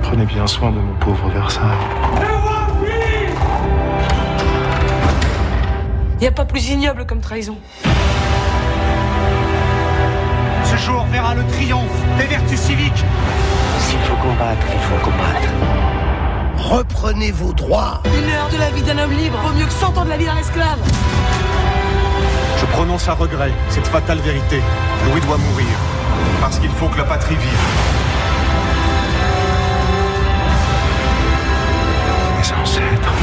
Prenez 0.01 0.25
bien 0.25 0.47
soin 0.47 0.71
de 0.71 0.79
mon 0.79 0.93
pauvre 0.95 1.29
Versailles. 1.29 1.63
Il 6.15 6.21
n'y 6.21 6.27
a 6.27 6.31
pas 6.31 6.45
plus 6.45 6.67
ignoble 6.69 7.05
comme 7.05 7.21
trahison. 7.21 7.57
Ce 10.65 10.75
jour 10.75 11.05
verra 11.09 11.35
le 11.35 11.45
triomphe 11.47 12.01
des 12.17 12.25
vertus 12.25 12.59
civiques. 12.59 13.05
S'il 13.87 13.99
faut 13.99 14.15
combattre, 14.15 14.67
il 14.73 14.79
faut 14.81 15.05
combattre. 15.05 15.47
Reprenez 16.57 17.31
vos 17.31 17.53
droits. 17.53 18.01
Une 18.03 18.29
heure 18.29 18.49
de 18.49 18.57
la 18.57 18.69
vie 18.71 18.81
d'un 18.81 18.97
homme 18.97 19.13
libre 19.13 19.37
vaut 19.37 19.53
mieux 19.53 19.65
que 19.65 19.71
100 19.71 19.97
ans 19.97 20.03
de 20.03 20.09
la 20.09 20.17
vie 20.17 20.25
d'un 20.25 20.35
esclave. 20.35 20.79
Je 22.59 22.65
prononce 22.65 23.07
à 23.07 23.13
regret 23.13 23.53
cette 23.69 23.87
fatale 23.87 24.17
vérité. 24.19 24.61
Louis 25.05 25.21
doit 25.21 25.37
mourir. 25.37 25.77
Parce 26.41 26.59
qu'il 26.59 26.69
faut 26.71 26.89
que 26.89 26.97
la 26.97 27.05
patrie 27.05 27.35
vive. 27.35 27.65
Mes 32.37 32.61
ancêtres. 32.61 33.13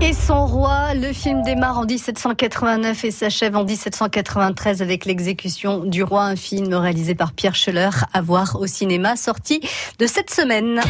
et 0.00 0.12
son 0.12 0.46
roi. 0.46 0.94
Le 0.94 1.12
film 1.12 1.42
démarre 1.42 1.78
en 1.78 1.84
1789 1.84 3.04
et 3.04 3.10
s'achève 3.10 3.56
en 3.56 3.64
1793 3.64 4.82
avec 4.82 5.04
l'exécution 5.04 5.84
du 5.84 6.02
roi, 6.02 6.24
un 6.24 6.36
film 6.36 6.74
réalisé 6.74 7.14
par 7.14 7.32
Pierre 7.32 7.54
Scheller 7.54 7.90
à 8.12 8.20
voir 8.20 8.56
au 8.60 8.66
cinéma, 8.66 9.16
sorti 9.16 9.60
de 9.98 10.06
cette 10.06 10.30
semaine. 10.30 10.80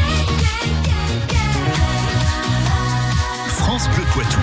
France 3.47 3.87
Bleu 3.95 4.03
Poitou. 4.13 4.40